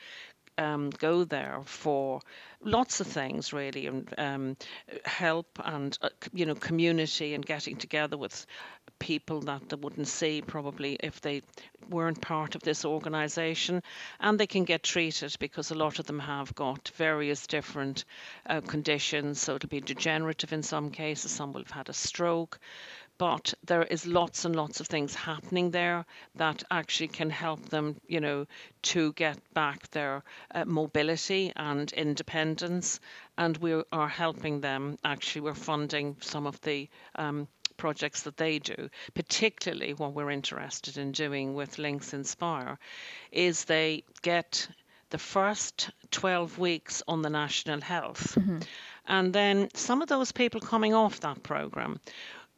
um, 0.57 0.91
go 0.91 1.23
there 1.23 1.61
for 1.65 2.21
lots 2.61 2.99
of 2.99 3.07
things 3.07 3.51
really 3.53 3.87
and 3.87 4.13
um, 4.19 4.57
help 5.03 5.47
and 5.65 5.97
uh, 6.01 6.09
you 6.31 6.45
know 6.45 6.53
community 6.53 7.33
and 7.33 7.43
getting 7.43 7.75
together 7.75 8.17
with 8.17 8.45
people 8.99 9.41
that 9.41 9.67
they 9.69 9.75
wouldn't 9.75 10.07
see 10.07 10.41
probably 10.41 10.95
if 10.99 11.19
they 11.21 11.41
weren't 11.89 12.21
part 12.21 12.55
of 12.55 12.61
this 12.61 12.85
organization. 12.85 13.81
And 14.19 14.39
they 14.39 14.47
can 14.47 14.63
get 14.63 14.83
treated 14.83 15.35
because 15.39 15.71
a 15.71 15.75
lot 15.75 15.99
of 15.99 16.05
them 16.05 16.19
have 16.19 16.53
got 16.55 16.91
various 16.95 17.47
different 17.47 18.05
uh, 18.45 18.61
conditions. 18.61 19.41
So 19.41 19.55
it'll 19.55 19.69
be 19.69 19.81
degenerative 19.81 20.53
in 20.53 20.63
some 20.63 20.91
cases 20.91 21.31
some 21.31 21.51
will 21.51 21.61
have 21.61 21.71
had 21.71 21.89
a 21.89 21.93
stroke 21.93 22.59
but 23.17 23.53
there 23.65 23.83
is 23.83 24.05
lots 24.05 24.45
and 24.45 24.55
lots 24.55 24.79
of 24.79 24.87
things 24.87 25.13
happening 25.13 25.71
there 25.71 26.05
that 26.35 26.63
actually 26.71 27.07
can 27.07 27.29
help 27.29 27.69
them, 27.69 27.95
you 28.07 28.19
know, 28.19 28.45
to 28.81 29.13
get 29.13 29.37
back 29.53 29.89
their 29.91 30.23
uh, 30.53 30.65
mobility 30.65 31.51
and 31.55 31.91
independence. 31.93 32.99
And 33.37 33.57
we 33.57 33.83
are 33.91 34.07
helping 34.07 34.61
them. 34.61 34.97
Actually, 35.03 35.41
we're 35.41 35.53
funding 35.53 36.17
some 36.21 36.47
of 36.47 36.59
the 36.61 36.89
um, 37.15 37.47
projects 37.77 38.23
that 38.23 38.37
they 38.37 38.59
do, 38.59 38.89
particularly 39.13 39.93
what 39.93 40.13
we're 40.13 40.31
interested 40.31 40.97
in 40.97 41.11
doing 41.11 41.53
with 41.53 41.77
Lincs 41.77 42.13
Inspire, 42.13 42.77
is 43.31 43.65
they 43.65 44.03
get 44.21 44.67
the 45.09 45.17
first 45.17 45.91
12 46.11 46.57
weeks 46.57 47.03
on 47.07 47.21
the 47.21 47.29
national 47.29 47.81
health. 47.81 48.35
Mm-hmm 48.35 48.59
And 49.05 49.33
then 49.33 49.69
some 49.73 50.01
of 50.01 50.07
those 50.07 50.31
people 50.31 50.61
coming 50.61 50.93
off 50.93 51.19
that 51.21 51.43
program, 51.43 51.99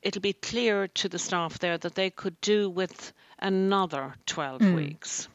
it'll 0.06 0.22
be 0.22 0.34
clear 0.34 0.88
to 0.88 1.10
the 1.10 1.20
staff 1.20 1.60
there 1.60 1.78
that 1.80 1.96
they 1.96 2.10
could 2.10 2.40
do 2.40 2.70
with 2.70 3.12
another 3.40 4.14
12 4.28 4.62
mm. 4.62 4.76
weeks. 4.76 5.28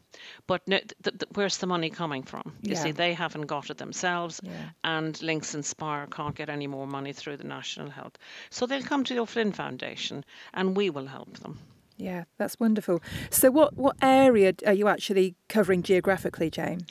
But 0.47 0.67
no, 0.67 0.77
th- 0.77 0.93
th- 1.03 1.31
where's 1.33 1.57
the 1.57 1.67
money 1.67 1.89
coming 1.89 2.23
from? 2.23 2.53
You 2.61 2.73
yeah. 2.73 2.83
see, 2.83 2.91
they 2.91 3.13
haven't 3.13 3.47
got 3.47 3.69
it 3.69 3.77
themselves, 3.77 4.39
yeah. 4.43 4.69
and 4.83 5.13
Lincs 5.15 5.53
Inspire 5.53 6.07
can't 6.07 6.35
get 6.35 6.49
any 6.49 6.67
more 6.67 6.87
money 6.87 7.11
through 7.11 7.37
the 7.37 7.43
National 7.43 7.89
Health. 7.89 8.17
So 8.49 8.65
they'll 8.65 8.81
come 8.81 9.03
to 9.03 9.13
the 9.13 9.19
O'Flynn 9.19 9.51
Foundation, 9.51 10.23
and 10.53 10.75
we 10.75 10.89
will 10.89 11.07
help 11.07 11.37
them. 11.39 11.59
Yeah, 11.97 12.23
that's 12.37 12.59
wonderful. 12.59 13.01
So, 13.29 13.51
what, 13.51 13.77
what 13.77 13.95
area 14.01 14.53
are 14.65 14.73
you 14.73 14.87
actually 14.87 15.35
covering 15.49 15.83
geographically, 15.83 16.49
Jayne? 16.49 16.85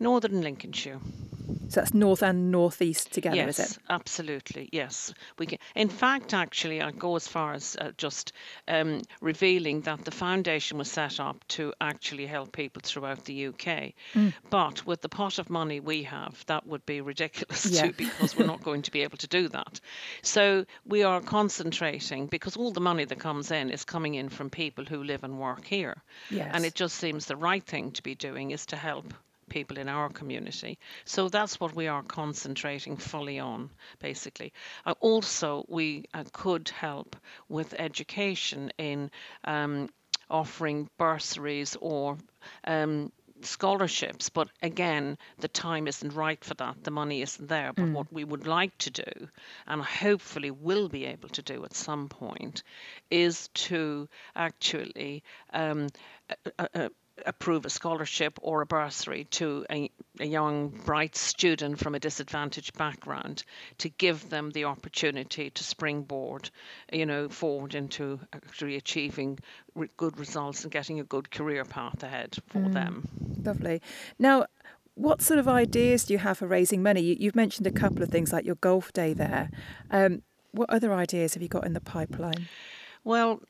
Northern 0.00 0.40
Lincolnshire. 0.40 1.00
So 1.68 1.80
that's 1.80 1.94
north 1.94 2.22
and 2.22 2.50
northeast 2.50 3.12
together, 3.12 3.36
yes, 3.36 3.58
is 3.58 3.72
it? 3.72 3.78
absolutely. 3.90 4.68
Yes, 4.72 5.12
we 5.38 5.46
can. 5.46 5.58
In 5.74 5.88
fact, 5.88 6.32
actually, 6.32 6.80
I 6.82 6.90
go 6.90 7.16
as 7.16 7.28
far 7.28 7.52
as 7.52 7.76
uh, 7.78 7.92
just 7.96 8.32
um, 8.68 9.02
revealing 9.20 9.82
that 9.82 10.04
the 10.04 10.10
foundation 10.10 10.78
was 10.78 10.90
set 10.90 11.20
up 11.20 11.46
to 11.48 11.72
actually 11.80 12.26
help 12.26 12.52
people 12.52 12.80
throughout 12.84 13.24
the 13.24 13.48
UK. 13.48 13.92
Mm. 14.14 14.32
But 14.50 14.86
with 14.86 15.02
the 15.02 15.08
pot 15.08 15.38
of 15.38 15.50
money 15.50 15.80
we 15.80 16.02
have, 16.04 16.42
that 16.46 16.66
would 16.66 16.84
be 16.86 17.00
ridiculous 17.00 17.66
yeah. 17.66 17.86
too, 17.86 17.92
because 17.92 18.36
we're 18.36 18.46
not 18.46 18.62
going 18.62 18.82
to 18.82 18.90
be 18.90 19.02
able 19.02 19.18
to 19.18 19.28
do 19.28 19.48
that. 19.48 19.80
So 20.22 20.64
we 20.86 21.02
are 21.02 21.20
concentrating 21.20 22.26
because 22.26 22.56
all 22.56 22.72
the 22.72 22.80
money 22.80 23.04
that 23.04 23.18
comes 23.18 23.50
in 23.50 23.70
is 23.70 23.84
coming 23.84 24.14
in 24.14 24.28
from 24.28 24.50
people 24.50 24.84
who 24.84 25.02
live 25.02 25.24
and 25.24 25.38
work 25.38 25.66
here. 25.66 26.02
Yes. 26.30 26.50
And 26.52 26.64
it 26.64 26.74
just 26.74 26.96
seems 26.96 27.26
the 27.26 27.36
right 27.36 27.64
thing 27.64 27.92
to 27.92 28.02
be 28.02 28.14
doing 28.14 28.52
is 28.52 28.66
to 28.66 28.76
help 28.76 29.12
people 29.48 29.78
in 29.78 29.88
our 29.88 30.08
community. 30.08 30.78
So 31.04 31.28
that's 31.28 31.60
what 31.60 31.74
we 31.74 31.88
are 31.88 32.02
concentrating 32.02 32.96
fully 32.96 33.38
on, 33.38 33.70
basically. 33.98 34.52
Uh, 34.86 34.94
also, 35.00 35.64
we 35.68 36.04
uh, 36.14 36.24
could 36.32 36.68
help 36.68 37.16
with 37.48 37.74
education 37.78 38.72
in 38.78 39.10
um, 39.44 39.88
offering 40.30 40.88
bursaries 40.98 41.76
or 41.80 42.18
um, 42.64 43.10
scholarships, 43.42 44.28
but 44.28 44.48
again, 44.62 45.16
the 45.38 45.48
time 45.48 45.86
isn't 45.86 46.14
right 46.14 46.42
for 46.44 46.54
that. 46.54 46.82
The 46.82 46.90
money 46.90 47.22
isn't 47.22 47.48
there. 47.48 47.72
But 47.72 47.86
mm. 47.86 47.92
what 47.92 48.12
we 48.12 48.24
would 48.24 48.46
like 48.46 48.76
to 48.78 48.90
do, 48.90 49.28
and 49.66 49.82
hopefully 49.82 50.50
will 50.50 50.88
be 50.88 51.06
able 51.06 51.28
to 51.30 51.42
do 51.42 51.64
at 51.64 51.74
some 51.74 52.08
point, 52.08 52.62
is 53.10 53.48
to 53.54 54.08
actually 54.34 55.22
um, 55.52 55.88
uh, 56.58 56.66
uh, 56.74 56.88
approve 57.26 57.64
a 57.64 57.70
scholarship 57.70 58.38
or 58.42 58.62
a 58.62 58.66
bursary 58.66 59.24
to 59.24 59.64
a, 59.70 59.90
a, 60.20 60.24
young, 60.24 60.68
bright 60.68 61.16
student 61.16 61.78
from 61.78 61.94
a 61.94 61.98
disadvantaged 61.98 62.76
background 62.76 63.44
to 63.78 63.88
give 63.88 64.28
them 64.30 64.50
the 64.50 64.64
opportunity 64.64 65.50
to 65.50 65.64
springboard, 65.64 66.50
you 66.92 67.06
know, 67.06 67.28
forward 67.28 67.74
into 67.74 68.20
actually 68.32 68.76
achieving 68.76 69.38
re- 69.74 69.88
good 69.96 70.18
results 70.18 70.62
and 70.62 70.72
getting 70.72 71.00
a 71.00 71.04
good 71.04 71.30
career 71.30 71.64
path 71.64 72.02
ahead 72.02 72.36
for 72.48 72.60
mm, 72.60 72.72
them. 72.72 73.08
Lovely. 73.42 73.80
Now, 74.18 74.46
what 74.94 75.22
sort 75.22 75.38
of 75.38 75.46
ideas 75.46 76.04
do 76.04 76.12
you 76.12 76.18
have 76.18 76.38
for 76.38 76.46
raising 76.46 76.82
money? 76.82 77.00
You, 77.00 77.28
have 77.28 77.36
mentioned 77.36 77.66
a 77.66 77.72
couple 77.72 78.02
of 78.02 78.08
things 78.08 78.32
like 78.32 78.44
your 78.44 78.56
golf 78.56 78.92
day 78.92 79.12
there. 79.12 79.50
Um, 79.90 80.22
what 80.50 80.68
other 80.70 80.92
ideas 80.92 81.34
have 81.34 81.42
you 81.42 81.48
got 81.48 81.64
in 81.64 81.72
the 81.72 81.80
pipeline? 81.80 82.48
Well, 83.04 83.40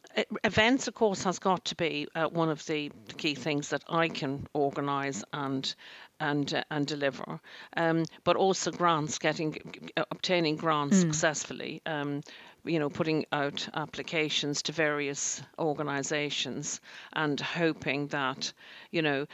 events, 0.45 0.89
of 0.89 0.95
course, 0.95 1.25
has 1.25 1.39
got 1.39 1.67
to 1.67 1.75
be 1.75 2.09
uh, 2.15 2.27
one 2.27 2.49
of 2.49 2.65
the 2.67 2.91
key 3.17 3.35
things 3.35 3.71
that 3.71 3.83
I 3.89 4.09
can 4.09 4.47
organise 4.53 5.25
and 5.33 5.75
and 6.21 6.53
uh, 6.53 6.65
and 6.71 6.87
deliver. 6.87 7.41
Um, 7.77 8.05
but 8.25 8.37
also 8.37 8.71
grants, 8.71 9.19
getting 9.19 9.91
uh, 9.97 10.05
obtaining 10.11 10.57
grants 10.57 10.97
mm. 10.97 11.01
successfully. 11.01 11.83
Um, 11.87 12.23
you 12.65 12.79
know, 12.79 12.91
putting 12.91 13.25
out 13.33 13.69
applications 13.73 14.63
to 14.63 14.73
various 14.73 15.41
organisations 15.59 16.81
and 17.13 17.41
hoping 17.41 18.09
that, 18.09 18.53
you 18.91 19.01
know, 19.01 19.27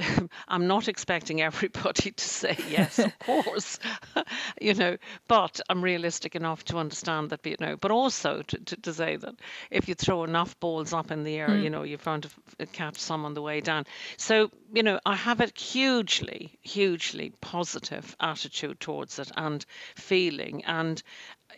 I'm 0.48 0.66
not 0.66 0.88
expecting 0.88 1.40
everybody 1.40 2.12
to 2.12 2.24
say 2.24 2.56
yes, 2.68 2.98
of 2.98 3.18
course, 3.20 3.78
you 4.60 4.74
know, 4.74 4.96
but 5.28 5.60
I'm 5.68 5.82
realistic 5.82 6.36
enough 6.36 6.64
to 6.66 6.78
understand 6.78 7.30
that, 7.30 7.44
you 7.46 7.56
know, 7.60 7.76
but 7.76 7.90
also 7.90 8.42
to, 8.42 8.58
to, 8.58 8.76
to 8.76 8.94
say 8.94 9.16
that 9.16 9.34
if 9.70 9.88
you 9.88 9.94
throw 9.94 10.24
enough 10.24 10.58
balls 10.60 10.92
up 10.92 11.10
in 11.10 11.24
the 11.24 11.36
air, 11.36 11.48
mm. 11.48 11.62
you 11.62 11.70
know, 11.70 11.82
you're 11.82 11.98
bound 11.98 12.30
to 12.58 12.66
catch 12.66 12.98
some 12.98 13.24
on 13.24 13.34
the 13.34 13.42
way 13.42 13.60
down. 13.60 13.84
So, 14.16 14.50
you 14.72 14.82
know, 14.82 15.00
I 15.04 15.16
have 15.16 15.40
a 15.40 15.50
hugely, 15.54 16.58
hugely 16.62 17.32
positive 17.40 18.16
attitude 18.20 18.80
towards 18.80 19.18
it 19.18 19.30
and 19.36 19.64
feeling. 19.96 20.64
And, 20.64 21.02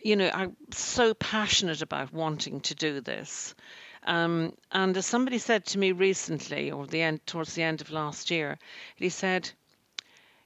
you 0.01 0.15
know, 0.15 0.29
I'm 0.33 0.55
so 0.71 1.13
passionate 1.13 1.81
about 1.81 2.13
wanting 2.13 2.61
to 2.61 2.75
do 2.75 3.01
this. 3.01 3.55
Um, 4.05 4.53
and 4.71 4.95
as 4.97 5.05
somebody 5.05 5.37
said 5.37 5.65
to 5.67 5.79
me 5.79 5.91
recently, 5.91 6.71
or 6.71 6.85
the 6.85 7.01
end 7.01 7.25
towards 7.25 7.53
the 7.53 7.63
end 7.63 7.81
of 7.81 7.91
last 7.91 8.31
year, 8.31 8.57
he 8.95 9.09
said, 9.09 9.49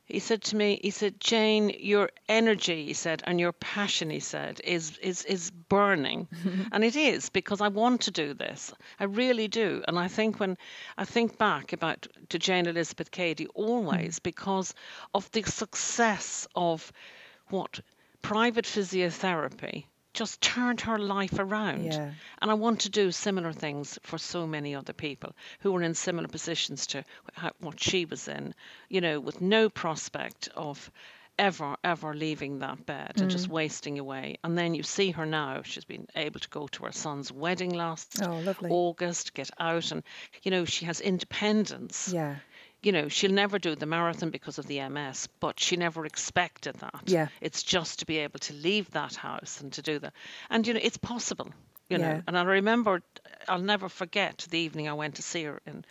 he 0.06 0.20
said 0.20 0.42
to 0.44 0.56
me, 0.56 0.80
he 0.82 0.90
said, 0.90 1.20
Jayne, 1.20 1.70
your 1.80 2.10
energy, 2.30 2.86
he 2.86 2.94
said, 2.94 3.22
and 3.26 3.42
your 3.42 3.52
passion, 3.52 4.10
he 4.10 4.22
said, 4.22 4.62
is 4.64 4.98
is 5.00 5.26
is 5.26 5.52
burning, 5.52 6.30
and 6.72 6.84
it 6.84 6.96
is 6.96 7.30
because 7.30 7.60
I 7.60 7.68
want 7.68 8.02
to 8.02 8.12
do 8.12 8.34
this. 8.34 8.74
I 9.02 9.04
really 9.04 9.50
do, 9.50 9.84
and 9.86 10.00
I 10.00 10.08
think 10.08 10.40
when 10.40 10.58
I 10.98 11.04
think 11.04 11.38
back 11.38 11.74
about 11.74 12.08
to 12.30 12.40
Jane 12.40 12.68
Elizabeth 12.68 13.12
Cady, 13.12 13.48
always 13.48 14.20
mm. 14.20 14.24
because 14.24 14.74
of 15.14 15.30
the 15.32 15.44
success 15.44 16.48
of 16.56 16.94
what 17.50 17.82
private 18.22 18.66
physiotherapy 18.66 19.86
just 20.18 20.42
turned 20.42 20.82
her 20.82 20.98
life 20.98 21.38
around. 21.38 21.86
Yeah. 21.86 22.12
And 22.42 22.50
I 22.50 22.56
want 22.56 22.82
to 22.82 22.90
do 22.90 23.12
similar 23.12 23.54
things 23.54 24.00
for 24.02 24.18
so 24.18 24.48
many 24.48 24.74
other 24.74 24.94
people 24.94 25.36
who 25.60 25.76
are 25.78 25.84
in 25.84 25.94
similar 25.94 26.28
positions 26.28 26.88
to 26.88 27.06
what 27.60 27.80
she 27.80 28.06
was 28.06 28.28
in, 28.28 28.56
you 28.90 29.00
know, 29.00 29.20
with 29.20 29.42
no 29.42 29.70
prospect 29.70 30.50
of 30.56 30.92
ever, 31.38 31.76
ever 31.84 32.16
leaving 32.16 32.60
that 32.60 32.84
bed 32.88 33.14
mm. 33.16 33.22
and 33.22 33.30
just 33.30 33.48
mm. 33.48 33.52
wasting 33.52 34.00
away. 34.00 34.38
And 34.44 34.58
then 34.58 34.74
you 34.74 34.82
see 34.82 35.12
her 35.12 35.26
now. 35.26 35.62
She's 35.64 35.86
been 35.86 36.08
able 36.16 36.40
to 36.40 36.50
go 36.50 36.68
to 36.68 36.86
her 36.86 36.92
son's 36.92 37.32
wedding 37.32 37.76
last 37.76 38.20
oh, 38.24 38.56
August, 38.70 39.36
get 39.36 39.52
out, 39.60 39.92
and 39.92 40.02
you 40.42 40.50
know 40.50 40.66
she 40.66 40.86
has 40.86 41.00
independence. 41.00 42.12
Yeah 42.12 42.38
you 42.84 42.92
know, 42.92 43.08
she'll 43.08 43.32
never 43.32 43.60
do 43.60 43.76
the 43.76 43.86
marathon 43.86 44.30
because 44.30 44.60
of 44.60 44.68
the 44.68 44.88
MS, 44.88 45.28
but 45.40 45.60
she 45.60 45.76
never 45.76 46.06
expected 46.06 46.76
that. 46.76 47.04
Yeah. 47.06 47.28
It's 47.42 47.64
just 47.64 48.00
to 48.00 48.06
be 48.06 48.20
able 48.20 48.40
to 48.40 48.54
leave 48.54 48.92
that 48.92 49.16
house 49.16 49.62
and 49.62 49.74
to 49.74 49.82
do 49.82 50.00
that. 50.00 50.14
And, 50.50 50.66
you 50.66 50.74
know, 50.74 50.80
it's 50.82 50.98
possible, 50.98 51.50
you 51.90 51.98
yeah. 51.98 52.14
know. 52.14 52.24
And 52.28 52.38
I 52.38 52.44
remember, 52.44 53.02
I'll 53.48 53.60
never 53.60 53.90
forget 53.90 54.48
the 54.50 54.60
evening 54.60 54.88
I 54.88 54.94
went 54.94 55.16
to 55.16 55.22
see 55.24 55.44
her 55.46 55.60
in 55.66 55.86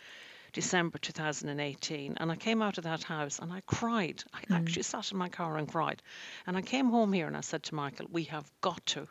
December 0.53 0.97
2018. 0.97 2.15
And 2.17 2.31
I 2.31 2.35
came 2.35 2.61
out 2.61 2.77
of 2.77 2.85
that 2.85 3.03
house 3.03 3.39
and 3.39 3.51
I 3.51 3.61
cried. 3.65 4.23
I 4.33 4.41
mm. 4.41 4.55
actually 4.55 4.83
sat 4.83 5.11
in 5.11 5.17
my 5.17 5.29
car 5.29 5.57
and 5.57 5.67
cried. 5.67 6.01
And 6.47 6.55
I 6.57 6.61
came 6.61 6.89
home 6.89 7.11
here 7.11 7.27
and 7.27 7.37
I 7.37 7.41
said 7.41 7.63
to 7.63 7.75
Michael, 7.75 8.07
we 8.09 8.23
have 8.23 8.49
got 8.61 8.83
to 8.87 9.07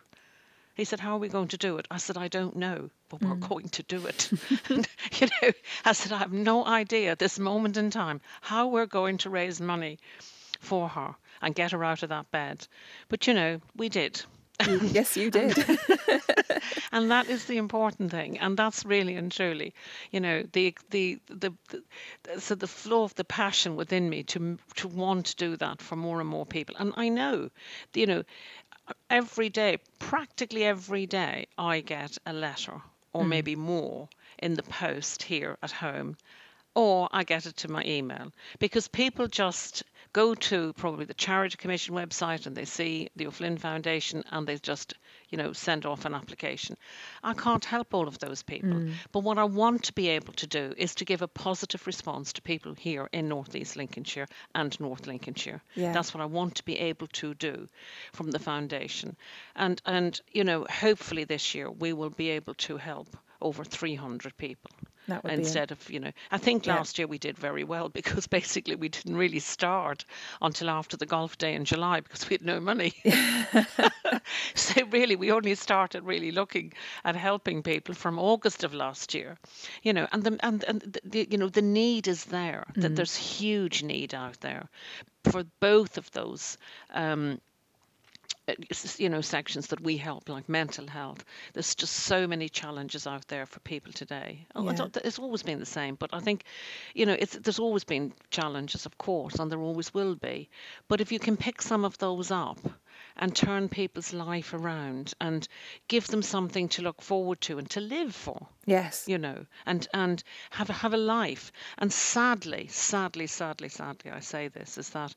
he 0.76 0.85
said, 0.85 1.00
How 1.00 1.14
are 1.14 1.18
we 1.18 1.28
going 1.28 1.49
to 1.49 1.56
do 1.56 1.78
it? 1.78 1.88
I 1.90 1.97
said, 1.97 2.18
I 2.18 2.28
don't 2.28 2.54
know, 2.54 2.90
but 3.09 3.23
we're 3.23 3.35
mm. 3.35 3.49
going 3.49 3.68
to 3.71 3.83
do 3.83 4.06
it. 4.06 4.30
and, 4.68 4.87
you 5.18 5.28
know, 5.42 5.50
I 5.85 5.92
said, 5.92 6.12
I 6.12 6.18
have 6.18 6.33
no 6.33 6.66
idea 6.66 7.11
at 7.12 7.18
this 7.18 7.38
moment 7.38 7.78
in 7.78 7.90
time 7.90 8.21
how 8.42 8.68
we're 8.68 8.87
going 8.87 9.16
to 9.18 9.30
raise 9.30 9.59
money 9.59 9.99
for 10.61 10.88
her 10.88 11.16
and 11.40 11.54
get 11.54 11.73
her 11.73 11.83
out 11.83 12.02
of 12.02 12.11
that 12.11 12.30
bed. 12.30 12.68
But, 13.09 13.26
you 13.26 13.33
know, 13.33 13.61
we 13.75 13.88
did. 13.88 14.23
yes, 14.83 15.16
you 15.16 15.30
did. 15.38 15.56
and 16.92 17.11
that 17.11 17.28
is 17.28 17.45
the 17.45 17.56
important 17.56 18.11
thing, 18.11 18.38
and 18.38 18.56
that's 18.56 18.87
really 18.87 19.14
and 19.14 19.30
truly, 19.30 19.75
you 20.11 20.21
know, 20.21 20.45
the, 20.52 20.75
the 20.90 21.18
the 21.26 21.52
the, 21.68 22.40
so 22.40 22.54
the 22.54 22.66
flow 22.66 23.02
of 23.02 23.14
the 23.16 23.25
passion 23.25 23.76
within 23.76 24.09
me 24.09 24.23
to 24.23 24.59
to 24.76 24.88
want 24.88 25.26
to 25.26 25.37
do 25.37 25.56
that 25.59 25.83
for 25.83 25.97
more 25.97 26.21
and 26.21 26.28
more 26.28 26.47
people. 26.47 26.75
And 26.78 26.95
I 26.97 27.11
know, 27.11 27.50
you 27.92 28.06
know, 28.06 28.23
every 29.11 29.49
day, 29.49 29.78
practically 29.99 30.64
every 30.64 31.07
day, 31.07 31.47
I 31.59 31.81
get 31.81 32.19
a 32.26 32.33
letter 32.33 32.81
or 33.12 33.25
mm. 33.25 33.28
maybe 33.28 33.57
more 33.57 34.09
in 34.38 34.55
the 34.55 34.62
post 34.62 35.23
here 35.23 35.57
at 35.62 35.71
home, 35.71 36.16
or 36.75 37.09
I 37.11 37.25
get 37.25 37.47
it 37.47 37.57
to 37.59 37.71
my 37.71 37.83
email 37.85 38.33
because 38.59 38.88
people 38.88 39.26
just 39.26 39.83
go 40.12 40.35
to 40.35 40.73
probably 40.75 41.05
the 41.07 41.14
Charity 41.14 41.57
Commission 41.57 41.95
website 41.95 42.47
and 42.47 42.57
they 42.57 42.64
see 42.64 43.09
the 43.16 43.26
O'Flynn 43.26 43.59
Foundation 43.59 44.23
and 44.31 44.47
they 44.47 44.59
just, 44.59 44.95
you 45.28 45.38
know, 45.38 45.52
send 45.52 45.87
off 45.87 46.04
an 46.04 46.14
application. 46.14 46.76
I 47.23 47.35
can't 47.35 47.64
help 47.64 47.95
all 47.95 48.09
of 48.09 48.18
those 48.18 48.42
people. 48.42 48.71
Mm. 48.71 48.92
But 49.12 49.21
what 49.21 49.38
I 49.38 49.45
want 49.45 49.85
to 49.85 49.92
be 49.92 50.09
able 50.09 50.33
to 50.35 50.47
do 50.47 50.75
is 50.76 50.95
to 50.97 51.04
give 51.04 51.23
a 51.23 51.28
positive 51.28 51.87
response 51.87 52.33
to 52.35 52.42
people 52.42 52.75
here 52.75 53.09
in 53.12 53.28
Northeast 53.28 53.76
Lincolnshire 53.76 54.26
and 54.54 54.78
North 54.80 55.06
Lincolnshire. 55.06 55.62
Yeah. 55.75 55.92
That's 55.92 56.14
what 56.14 56.23
I 56.23 56.26
want 56.26 56.56
to 56.56 56.64
be 56.64 56.78
able 56.78 57.09
to 57.09 57.35
do 57.35 57.68
from 58.12 58.30
the 58.30 58.38
foundation. 58.38 59.16
And 59.54 59.80
and 59.85 60.21
you 60.33 60.45
know, 60.45 60.66
hopefully 60.71 61.25
this 61.25 61.54
year 61.54 61.71
we 61.71 61.92
will 61.92 62.11
be 62.11 62.30
able 62.30 62.54
to 62.54 62.76
help 62.76 63.16
over 63.40 63.64
300 63.64 64.37
people 64.37 64.71
That 64.71 64.78
would 64.78 64.85
be 64.85 64.86
instead 65.28 65.70
of 65.72 65.90
you 65.90 66.00
know 66.00 66.12
i 66.30 66.38
think 66.38 66.66
Yeah. 66.66 66.76
last 66.76 66.98
year 66.98 67.06
we 67.06 67.18
did 67.18 67.38
very 67.38 67.64
well 67.64 67.88
because 68.00 68.26
basically 68.26 68.76
we 68.76 68.88
didn't 68.88 69.16
really 69.16 69.38
start 69.40 70.04
until 70.40 70.70
after 70.70 70.96
the 70.96 71.06
golf 71.06 71.38
day 71.38 71.54
in 71.54 71.64
july 71.64 72.00
because 72.00 72.28
we 72.28 72.34
had 72.34 72.42
no 72.44 72.60
money. 72.60 72.92
So 74.54 74.84
really 74.86 75.16
we 75.16 75.32
only 75.32 75.54
started 75.54 76.04
really 76.04 76.30
looking 76.32 76.72
at 77.04 77.16
helping 77.16 77.62
people 77.62 77.94
from 77.94 78.18
august 78.18 78.64
of 78.64 78.75
last 78.75 79.14
year 79.14 79.36
you 79.82 79.92
know 79.92 80.06
and 80.12 80.22
the 80.25 80.36
and, 80.40 80.64
and 80.64 80.80
the, 80.80 81.00
the 81.04 81.28
you 81.30 81.38
know 81.38 81.48
the 81.48 81.62
need 81.62 82.08
is 82.08 82.25
there 82.25 82.66
that 82.80 82.94
there's 82.96 83.16
huge 83.16 83.82
need 83.82 84.14
out 84.14 84.40
there 84.40 84.68
for 85.25 85.44
both 85.60 85.98
of 85.98 86.10
those 86.12 86.58
um, 86.92 87.40
Uh, 88.48 88.54
you 88.98 89.08
know 89.08 89.20
sections 89.20 89.66
that 89.68 89.80
we 89.80 89.96
help 89.96 90.28
like 90.28 90.48
mental 90.48 90.86
health 90.86 91.24
there's 91.52 91.74
just 91.74 91.92
so 91.92 92.26
many 92.28 92.48
challenges 92.48 93.06
out 93.06 93.26
there 93.28 93.44
for 93.46 93.58
people 93.60 93.92
today 93.92 94.46
Oh, 94.54 94.62
Yeah. 94.64 94.86
it's 95.04 95.18
always 95.18 95.42
been 95.42 95.58
the 95.58 95.66
same 95.66 95.96
but 95.96 96.10
i 96.12 96.20
think 96.20 96.44
you 96.94 97.06
know 97.06 97.16
it's 97.18 97.36
there's 97.38 97.58
always 97.58 97.84
been 97.84 98.12
challenges 98.30 98.86
of 98.86 98.96
course 98.98 99.34
and 99.40 99.50
there 99.50 99.60
always 99.60 99.92
will 99.92 100.14
be 100.14 100.48
but 100.88 101.00
if 101.00 101.10
you 101.10 101.18
can 101.18 101.36
pick 101.36 101.60
some 101.60 101.84
of 101.84 101.98
those 101.98 102.30
up 102.30 102.58
and 103.16 103.34
turn 103.34 103.68
people's 103.68 104.12
life 104.12 104.54
around 104.54 105.12
and 105.20 105.48
give 105.88 106.06
them 106.06 106.22
something 106.22 106.68
to 106.68 106.82
look 106.82 107.02
forward 107.02 107.40
to 107.40 107.58
and 107.58 107.68
to 107.70 107.80
live 107.80 108.14
for 108.14 108.46
Yes. 108.66 109.08
you 109.08 109.18
know, 109.18 109.46
and 109.64 109.88
and 109.92 110.22
have 110.50 110.70
a, 110.70 110.72
have 110.72 110.94
a 110.94 110.96
life. 110.96 111.52
And 111.78 111.92
sadly, 111.92 112.66
sadly, 112.68 113.26
sadly, 113.26 113.68
sadly, 113.68 114.10
I 114.10 114.20
say 114.20 114.48
this 114.48 114.78
is 114.78 114.90
that 114.90 115.14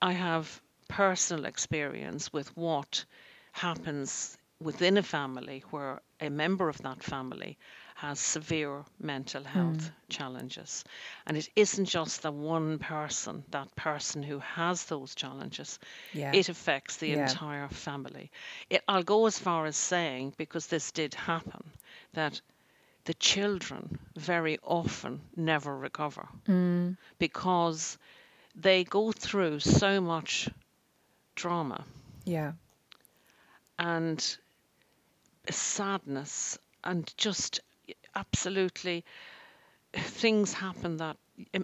I 0.00 0.12
have 0.12 0.60
personal 0.88 1.44
experience 1.46 2.32
with 2.32 2.56
what 2.56 3.04
happens 3.52 4.36
within 4.60 4.96
a 4.98 5.02
family 5.02 5.62
where 5.70 6.00
a 6.20 6.30
member 6.30 6.68
of 6.68 6.78
that 6.82 7.02
family 7.02 7.58
has 7.96 8.18
severe 8.20 8.84
mental 9.00 9.44
hmm. 9.52 9.58
health 9.58 9.90
challenges. 10.08 10.84
And 11.26 11.36
it 11.36 11.48
isn't 11.56 11.86
just 11.86 12.22
the 12.22 12.32
one 12.32 12.78
person, 12.78 13.44
that 13.50 13.74
person 13.76 14.22
who 14.22 14.38
has 14.40 14.84
those 14.86 15.14
challenges. 15.14 15.78
Yeah. 16.12 16.38
It 16.38 16.48
affects 16.48 16.96
the 16.96 17.12
Yeah. 17.12 17.12
entire 17.12 17.68
family. 17.68 18.30
It, 18.70 18.82
I'll 18.88 19.02
go 19.04 19.26
as 19.26 19.38
far 19.38 19.66
as 19.66 19.76
saying, 19.76 20.34
because 20.36 20.66
this 20.66 20.92
did 20.92 21.14
happen, 21.14 21.62
that 22.14 22.40
the 23.04 23.14
children 23.14 23.98
very 24.16 24.58
often 24.62 25.20
never 25.36 25.76
recover 25.76 26.28
hmm. 26.46 26.92
because 27.18 27.98
they 28.54 28.84
go 28.84 29.12
through 29.12 29.60
so 29.60 30.00
much 30.00 30.48
drama. 31.38 31.84
Yeah. 32.24 32.52
and 33.78 34.36
sadness 35.50 36.58
and 36.84 37.12
just 37.16 37.60
absolutely 38.14 39.04
things 39.94 40.52
happen 40.52 40.98
that 40.98 41.16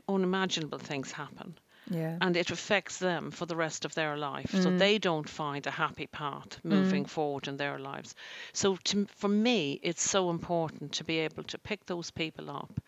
unimaginable 0.08 0.78
things 0.78 1.12
happen. 1.12 1.58
Yeah. 1.90 2.16
and 2.22 2.34
it 2.34 2.50
affects 2.50 2.96
them 2.96 3.30
for 3.30 3.44
the 3.44 3.56
rest 3.56 3.84
of 3.84 3.94
their 3.94 4.16
life. 4.16 4.50
So 4.52 4.70
mm. 4.70 4.78
they 4.78 4.96
don't 4.96 5.28
find 5.28 5.66
a 5.66 5.70
happy 5.70 6.06
path 6.06 6.58
moving 6.64 7.04
mm. 7.04 7.10
forward 7.10 7.46
in 7.46 7.58
their 7.58 7.78
lives. 7.78 8.14
So 8.54 8.76
to, 8.84 9.06
for 9.16 9.28
me 9.28 9.80
it's 9.82 10.10
so 10.10 10.30
important 10.30 10.92
to 10.92 11.04
be 11.04 11.18
able 11.18 11.42
to 11.42 11.58
pick 11.58 11.84
those 11.84 12.10
people 12.10 12.48
up 12.48 12.80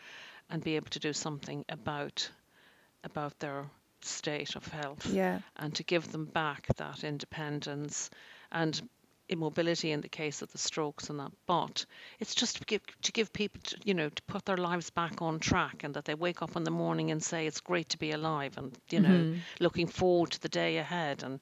and 0.49 0.65
be 0.65 0.77
able 0.77 0.89
to 0.91 0.99
do 0.99 1.13
something 1.13 1.67
about 1.69 2.31
about 3.05 3.39
their 3.39 3.67
state 4.07 4.57
of 4.57 4.67
health 4.69 5.07
Yeah. 5.07 5.41
and 5.57 5.75
to 5.75 5.85
give 5.85 6.13
them 6.13 6.27
back 6.27 6.67
that 6.77 7.05
independence 7.05 8.11
and 8.51 8.89
immobility 9.29 9.91
in 9.91 10.01
the 10.01 10.09
case 10.09 10.41
of 10.41 10.53
the 10.53 10.59
strokes 10.59 11.11
and 11.11 11.19
that 11.19 11.33
but 11.47 11.85
it's 12.21 12.33
just 12.35 12.59
to 12.59 12.65
give 12.65 12.81
to 13.03 13.11
give 13.11 13.33
people 13.33 13.61
to, 13.65 13.77
you 13.85 13.93
know 13.93 14.09
to 14.09 14.23
put 14.23 14.45
their 14.45 14.57
lives 14.57 14.89
back 14.91 15.21
on 15.21 15.41
track 15.41 15.83
and 15.83 15.95
that 15.95 16.05
they 16.05 16.15
wake 16.15 16.43
up 16.43 16.55
in 16.55 16.63
the 16.63 16.71
morning 16.71 17.11
and 17.11 17.21
say 17.21 17.45
it's 17.45 17.61
great 17.61 17.89
to 17.89 17.99
be 17.99 18.13
alive 18.13 18.57
and 18.57 18.79
you 18.89 19.01
know 19.01 19.09
mm-hmm. 19.09 19.39
looking 19.59 19.89
forward 19.89 20.31
to 20.31 20.41
the 20.41 20.49
day 20.49 20.77
ahead 20.77 21.25
and 21.25 21.41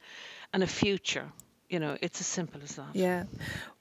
and 0.54 0.62
a 0.62 0.66
future 0.66 1.30
you 1.68 1.78
know 1.78 1.96
it's 2.00 2.20
as 2.20 2.26
simple 2.26 2.60
as 2.62 2.76
that 2.76 2.94
Yeah. 2.94 3.24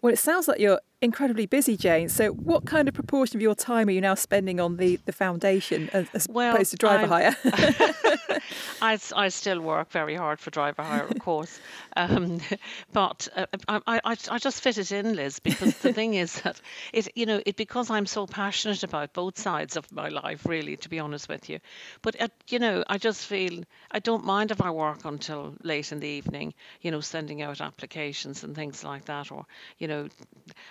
Well, 0.02 0.12
it 0.12 0.20
sounds 0.20 0.50
like 0.50 0.60
you're 0.60 0.82
incredibly 1.04 1.46
busy, 1.46 1.78
Jayne. 1.78 2.10
So, 2.10 2.30
what 2.30 2.66
kind 2.66 2.88
of 2.88 2.94
proportion 2.94 3.38
of 3.38 3.42
your 3.42 3.56
time 3.56 3.88
are 3.88 3.92
you 3.92 4.02
now 4.02 4.16
spending 4.16 4.60
on 4.60 4.78
the, 4.78 4.98
the 5.06 5.12
foundation 5.12 5.90
as, 5.94 6.28
Well, 6.30 6.56
opposed 6.56 6.72
to 6.72 6.78
driver 6.78 7.14
I'm- 7.14 7.34
hire? 7.44 8.40
I 8.82 9.30
still 9.30 9.62
work 9.62 9.92
very 9.92 10.16
hard 10.16 10.40
for 10.40 10.50
driver 10.52 10.84
hire, 10.84 11.06
of 11.06 11.20
course, 11.20 11.60
um, 11.96 12.40
but 12.94 13.28
uh, 13.36 13.46
I, 13.68 13.82
I, 13.88 14.00
I 14.04 14.16
I 14.30 14.38
just 14.38 14.62
fit 14.62 14.78
it 14.78 14.92
in, 14.92 15.16
Liz, 15.16 15.40
because 15.40 15.78
the 15.78 15.94
thing 15.94 16.16
is 16.16 16.42
that 16.42 16.60
it 16.92 17.08
you 17.16 17.26
know 17.26 17.42
it 17.46 17.56
because 17.56 17.90
I'm 17.90 18.06
so 18.06 18.28
passionate 18.28 18.84
about 18.84 19.14
both 19.14 19.38
sides 19.38 19.78
of 19.78 19.90
my 19.92 20.10
life, 20.10 20.46
really, 20.46 20.76
to 20.78 20.90
be 20.90 21.00
honest 21.00 21.30
with 21.30 21.50
you. 21.50 21.60
But 22.02 22.22
uh, 22.22 22.28
you 22.50 22.60
know, 22.60 22.84
I 22.88 22.98
just 22.98 23.26
feel 23.26 23.64
I 23.92 24.00
don't 24.00 24.26
mind 24.26 24.52
if 24.52 24.62
I 24.62 24.70
work 24.70 25.06
until 25.06 25.56
late 25.64 25.92
in 25.92 26.00
the 26.00 26.08
evening, 26.08 26.54
you 26.82 26.92
know, 26.92 27.02
sending 27.02 27.42
out 27.42 27.62
applications 27.62 28.44
and 28.44 28.56
things 28.56 28.84
like 28.84 29.06
that, 29.06 29.32
or 29.32 29.46
you 29.80 29.88
know, 29.88 30.10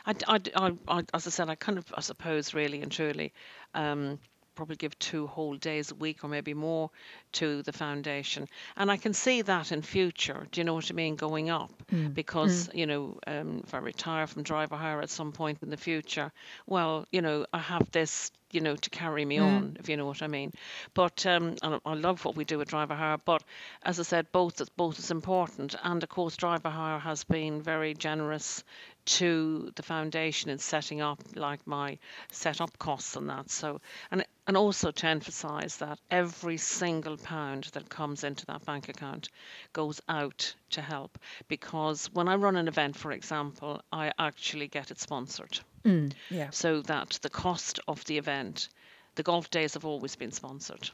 I, 0.07 0.14
I, 0.27 0.41
I, 0.57 0.73
I- 0.89 1.05
as 1.15 1.27
I 1.27 1.31
said, 1.31 1.49
I 1.49 1.55
kind 1.55 1.79
of 1.79 1.85
I 1.97 2.01
suppose 2.01 2.55
really 2.55 2.83
and 2.83 2.91
truly. 2.93 3.33
Um, 3.75 4.19
probably 4.55 4.77
give 4.77 4.99
two 4.99 5.27
whole 5.27 5.57
days 5.57 5.93
a 5.93 5.95
week 5.95 6.23
or 6.23 6.29
maybe 6.29 6.53
more 6.53 6.91
to 7.33 7.63
the 7.63 7.73
foundation. 7.73 8.47
And 8.77 8.91
i 8.91 8.99
can 8.99 9.15
see 9.15 9.41
that 9.41 9.73
in 9.73 9.81
future. 9.81 10.47
Do 10.53 10.61
you 10.61 10.65
know 10.65 10.75
what 10.75 10.91
i 10.91 10.95
mean? 10.95 11.17
Going 11.17 11.49
up. 11.49 11.71
Because 12.13 12.69
you 12.75 12.85
know 12.87 13.19
um, 13.27 13.63
if 13.65 13.73
i 13.73 13.79
retire 13.79 14.27
from 14.27 14.43
driver 14.43 14.77
hire 14.77 15.01
at 15.01 15.09
some 15.09 15.33
point 15.33 15.59
in 15.63 15.71
the 15.71 15.79
future 15.79 16.31
well 16.67 17.07
you 17.11 17.23
know 17.23 17.47
i 17.55 17.59
have 17.59 17.91
this 17.93 18.31
you 18.53 18.61
know 18.61 18.77
to 18.77 18.91
carry 18.91 19.25
me 19.25 19.38
on 19.38 19.77
if 19.81 19.88
you 19.88 19.97
know 19.97 20.07
what 20.07 20.23
i 20.23 20.27
mean. 20.27 20.53
But 20.95 21.27
um, 21.27 21.57
i 21.62 21.95
love 21.95 22.25
what 22.25 22.37
we 22.37 22.45
do 22.45 22.59
with 22.59 22.69
driver 22.69 22.95
hire 22.95 23.19
but 23.25 23.43
as 23.83 23.99
i 23.99 24.03
said 24.03 24.31
both 24.31 24.61
both 24.77 24.99
is 24.99 25.11
important. 25.11 25.75
And 25.83 26.03
of 26.03 26.09
course 26.09 26.37
driver 26.37 26.71
hire 26.71 26.99
has 26.99 27.25
been 27.25 27.62
very 27.62 27.95
generous 27.95 28.62
to 29.05 29.73
the 29.75 29.83
foundation 29.83 30.51
in 30.51 30.59
setting 30.59 31.01
up 31.01 31.19
like 31.35 31.67
my 31.67 31.99
setup 32.31 32.79
costs 32.79 33.17
and 33.17 33.29
that. 33.31 33.51
So 33.51 33.81
and 34.11 34.25
and 34.47 34.57
also 34.57 34.91
to 34.91 35.07
emphasize 35.07 35.79
that 35.79 35.99
every 36.11 36.59
single 36.59 37.17
pound 37.17 37.65
that 37.73 37.88
comes 37.88 38.23
into 38.23 38.45
that 38.47 38.65
bank 38.65 38.88
account 38.88 39.29
goes 39.73 40.01
out 40.09 40.55
to 40.71 40.83
help. 40.83 41.19
Because 41.49 42.07
when 42.12 42.29
i 42.29 42.35
run 42.35 42.57
an 42.57 42.69
event 42.69 42.97
for 42.97 43.12
example 43.12 43.81
i 43.93 44.12
actually 44.19 44.69
get 44.69 44.91
it 44.91 45.01
sponsored 45.01 45.61
Mm, 45.85 46.12
yeah. 46.29 46.51
so 46.51 46.83
that 46.83 47.18
the 47.23 47.31
cost 47.31 47.81
of 47.88 48.05
the 48.05 48.18
event 48.18 48.68
the 49.14 49.23
golf 49.23 49.51
days 49.51 49.75
have 49.75 49.85
always 49.85 50.16
been 50.16 50.33
sponsored 50.33 50.90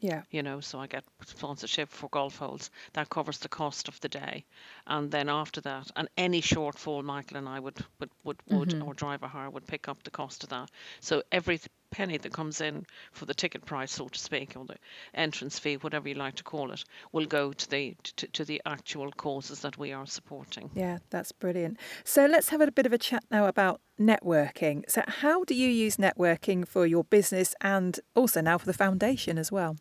Yeah. 0.00 0.22
you 0.30 0.42
know, 0.42 0.60
so 0.60 0.78
I 0.80 0.86
get 0.86 1.04
sponsorship 1.24 1.90
for 1.90 2.08
golf 2.08 2.36
holes. 2.38 2.70
That 2.92 3.08
covers 3.10 3.38
the 3.38 3.48
cost 3.48 3.88
of 3.88 4.00
the 4.00 4.08
day, 4.08 4.44
and 4.86 5.10
then 5.10 5.28
after 5.28 5.60
that, 5.62 5.90
and 5.96 6.08
any 6.16 6.40
shortfall, 6.40 7.02
Michael 7.04 7.36
and 7.38 7.48
I 7.48 7.60
would 7.60 7.78
would 8.00 8.10
would, 8.24 8.42
would 8.50 8.74
or 8.80 8.94
driver 8.94 9.26
hire 9.28 9.50
would 9.50 9.66
pick 9.66 9.88
up 9.88 10.02
the 10.02 10.10
cost 10.10 10.42
of 10.44 10.50
that. 10.50 10.70
So 11.00 11.22
every 11.32 11.60
penny 11.94 12.18
that 12.18 12.32
comes 12.32 12.60
in 12.60 12.84
for 13.12 13.24
the 13.24 13.34
ticket 13.34 13.64
price, 13.64 13.92
so 13.92 14.08
to 14.08 14.18
speak, 14.18 14.56
or 14.56 14.64
the 14.64 14.76
entrance 15.14 15.60
fee, 15.60 15.76
whatever 15.76 16.08
you 16.08 16.16
like 16.16 16.34
to 16.34 16.42
call 16.42 16.72
it, 16.72 16.84
will 17.12 17.26
go 17.26 17.52
to 17.52 17.70
the 17.70 17.96
to, 18.16 18.26
to 18.28 18.44
the 18.44 18.60
actual 18.66 19.12
causes 19.12 19.60
that 19.60 19.78
we 19.78 19.92
are 19.92 20.06
supporting. 20.06 20.70
Yeah, 20.74 20.98
that's 21.10 21.30
brilliant. 21.30 21.78
So 22.02 22.26
let's 22.26 22.48
have 22.48 22.60
a 22.60 22.72
bit 22.72 22.86
of 22.86 22.92
a 22.92 22.98
chat 22.98 23.24
now 23.30 23.46
about 23.46 23.80
networking. 23.98 24.82
So, 24.88 25.02
how 25.06 25.44
do 25.44 25.54
you 25.54 25.68
use 25.68 25.96
networking 25.96 26.66
for 26.66 26.84
your 26.84 27.04
business 27.04 27.54
and 27.60 28.00
also 28.16 28.40
now 28.40 28.58
for 28.58 28.66
the 28.66 28.74
foundation 28.74 29.38
as 29.38 29.52
well? 29.52 29.76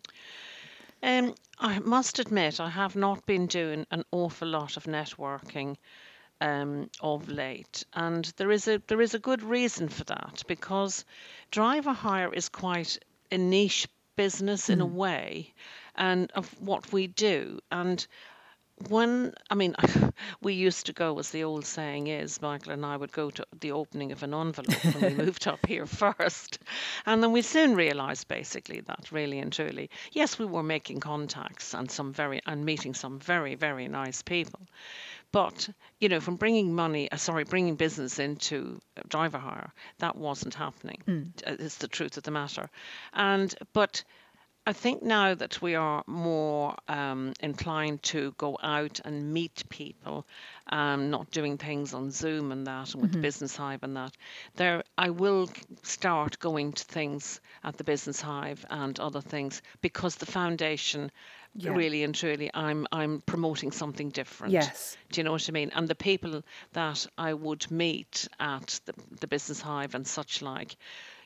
Um, 1.01 1.33
I 1.59 1.79
must 1.79 2.19
admit, 2.19 2.59
I 2.59 2.69
have 2.69 2.95
not 2.95 3.25
been 3.25 3.47
doing 3.47 3.85
an 3.89 4.03
awful 4.11 4.47
lot 4.47 4.77
of 4.77 4.83
networking 4.83 5.77
um, 6.43 6.89
of 6.99 7.29
late, 7.29 7.85
and 7.93 8.25
there 8.35 8.51
is 8.51 8.67
a 8.67 8.81
there 8.87 9.01
is 9.01 9.13
a 9.13 9.19
good 9.19 9.41
reason 9.41 9.87
for 9.87 10.03
that 10.03 10.43
because 10.45 11.05
driver 11.51 11.93
hire 11.93 12.33
is 12.33 12.49
quite 12.49 12.99
a 13.31 13.37
niche 13.37 13.87
business 14.17 14.69
in 14.69 14.81
a 14.81 14.85
way, 14.85 15.53
and 15.95 16.29
of 16.33 16.47
what 16.59 16.91
we 16.91 17.07
do, 17.07 17.59
and 17.71 18.05
when 18.89 19.33
I 19.49 19.55
mean, 19.55 19.75
we 20.41 20.53
used 20.53 20.87
to 20.87 20.93
go, 20.93 21.17
as 21.17 21.29
the 21.29 21.45
old 21.45 21.65
saying 21.65 22.07
is, 22.07 22.41
Michael 22.41 22.73
and 22.73 22.85
I 22.85 22.97
would 22.97 23.13
go 23.13 23.29
to 23.29 23.45
the 23.61 23.71
opening 23.71 24.11
of 24.11 24.23
an 24.23 24.33
envelope 24.33 24.83
when 24.83 25.17
we 25.17 25.23
moved 25.23 25.47
up 25.47 25.65
here 25.65 25.85
first, 25.85 26.59
and 27.05 27.23
then 27.23 27.31
we 27.31 27.41
soon 27.41 27.75
realised 27.75 28.27
basically 28.27 28.81
that 28.81 29.11
really 29.11 29.39
and 29.39 29.53
truly, 29.53 29.89
yes, 30.11 30.37
we 30.37 30.45
were 30.45 30.63
making 30.63 30.99
contacts 30.99 31.73
and 31.73 31.89
some 31.89 32.11
very 32.11 32.41
and 32.45 32.65
meeting 32.65 32.93
some 32.93 33.19
very 33.19 33.55
very 33.55 33.87
nice 33.87 34.21
people, 34.21 34.59
but 35.33 35.67
you 35.99 36.07
know, 36.07 36.21
from 36.21 36.37
bringing 36.37 36.73
money, 36.73 37.11
uh, 37.11 37.17
sorry, 37.17 37.43
bringing 37.43 37.75
business 37.75 38.19
into 38.19 38.79
uh, 38.95 39.01
driver 39.09 39.39
hire, 39.39 39.73
that 39.99 40.15
wasn't 40.15 40.53
happening. 40.53 41.01
It's 41.45 41.79
the 41.79 41.89
truth 41.89 42.15
of 42.15 42.23
the 42.23 42.31
matter, 42.31 42.69
and 43.13 43.53
but 43.73 44.05
I 44.65 44.71
think 44.71 45.03
now 45.03 45.35
that 45.35 45.61
we 45.61 45.75
are 45.75 46.03
more 46.07 46.75
um, 46.87 47.33
inclined 47.41 48.01
to 48.03 48.33
go 48.37 48.57
out 48.63 49.01
and 49.03 49.33
meet 49.33 49.63
people, 49.67 50.25
um, 50.67 51.09
not 51.09 51.29
doing 51.31 51.57
things 51.57 51.93
on 51.93 52.11
Zoom 52.11 52.51
and 52.51 52.65
that, 52.65 52.93
and 52.93 53.01
with 53.01 53.11
the 53.11 53.17
Business 53.17 53.57
Hive 53.57 53.83
and 53.83 53.97
that, 53.97 54.13
there 54.55 54.83
I 54.97 55.09
will 55.09 55.49
start 55.81 56.39
going 56.39 56.71
to 56.73 56.83
things 56.85 57.41
at 57.65 57.75
the 57.75 57.83
Business 57.83 58.21
Hive 58.21 58.65
and 58.69 58.97
other 58.99 59.21
things 59.21 59.61
because 59.81 60.15
the 60.15 60.25
foundation. 60.25 61.11
Yeah. 61.55 61.75
Really 61.75 62.03
and 62.03 62.15
truly, 62.15 62.49
I'm 62.55 62.87
I'm 62.91 63.21
promoting 63.27 63.71
something 63.71 64.09
different. 64.09 64.53
Yes. 64.53 64.97
Do 65.11 65.19
you 65.21 65.23
know 65.23 65.33
what 65.33 65.47
I 65.47 65.51
mean? 65.51 65.69
And 65.75 65.87
the 65.87 65.93
people 65.93 66.41
that 66.71 67.05
I 67.15 67.35
would 67.35 67.69
meet 67.69 68.27
at 68.39 68.79
the, 68.85 68.93
the 69.19 69.27
Business 69.27 69.61
Hive 69.61 69.93
and 69.93 70.07
such 70.07 70.41
like, 70.41 70.75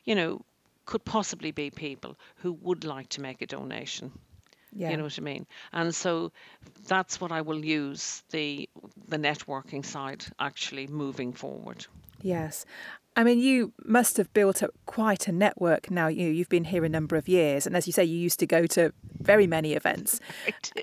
you 0.04 0.14
know, 0.14 0.42
could 0.88 1.04
possibly 1.04 1.50
be 1.50 1.70
people 1.70 2.16
who 2.36 2.54
would 2.62 2.82
like 2.82 3.10
to 3.10 3.20
make 3.20 3.42
a 3.42 3.46
donation. 3.46 4.10
Yeah. 4.72 4.88
You 4.90 4.96
know 4.96 5.02
what 5.04 5.18
I 5.18 5.22
mean? 5.22 5.46
And 5.74 5.94
so 5.94 6.32
that's 6.86 7.20
what 7.20 7.30
I 7.30 7.42
will 7.42 7.62
use 7.62 8.22
the 8.30 8.68
the 9.06 9.18
networking 9.18 9.84
side 9.84 10.24
actually 10.38 10.86
moving 10.86 11.34
forward. 11.34 11.86
Yes. 12.22 12.64
I 13.16 13.22
mean, 13.22 13.38
you 13.38 13.74
must 13.84 14.16
have 14.16 14.32
built 14.32 14.62
up 14.62 14.70
quite 14.86 15.28
a 15.28 15.32
network 15.32 15.90
now. 15.90 16.06
You 16.08 16.30
you've 16.30 16.48
been 16.48 16.64
here 16.64 16.86
a 16.86 16.88
number 16.88 17.16
of 17.16 17.28
years, 17.28 17.66
and 17.66 17.76
as 17.76 17.86
you 17.86 17.92
say, 17.92 18.04
you 18.04 18.18
used 18.18 18.38
to 18.38 18.46
go 18.46 18.66
to 18.68 18.92
very 19.20 19.46
many 19.46 19.74
events. 19.74 20.20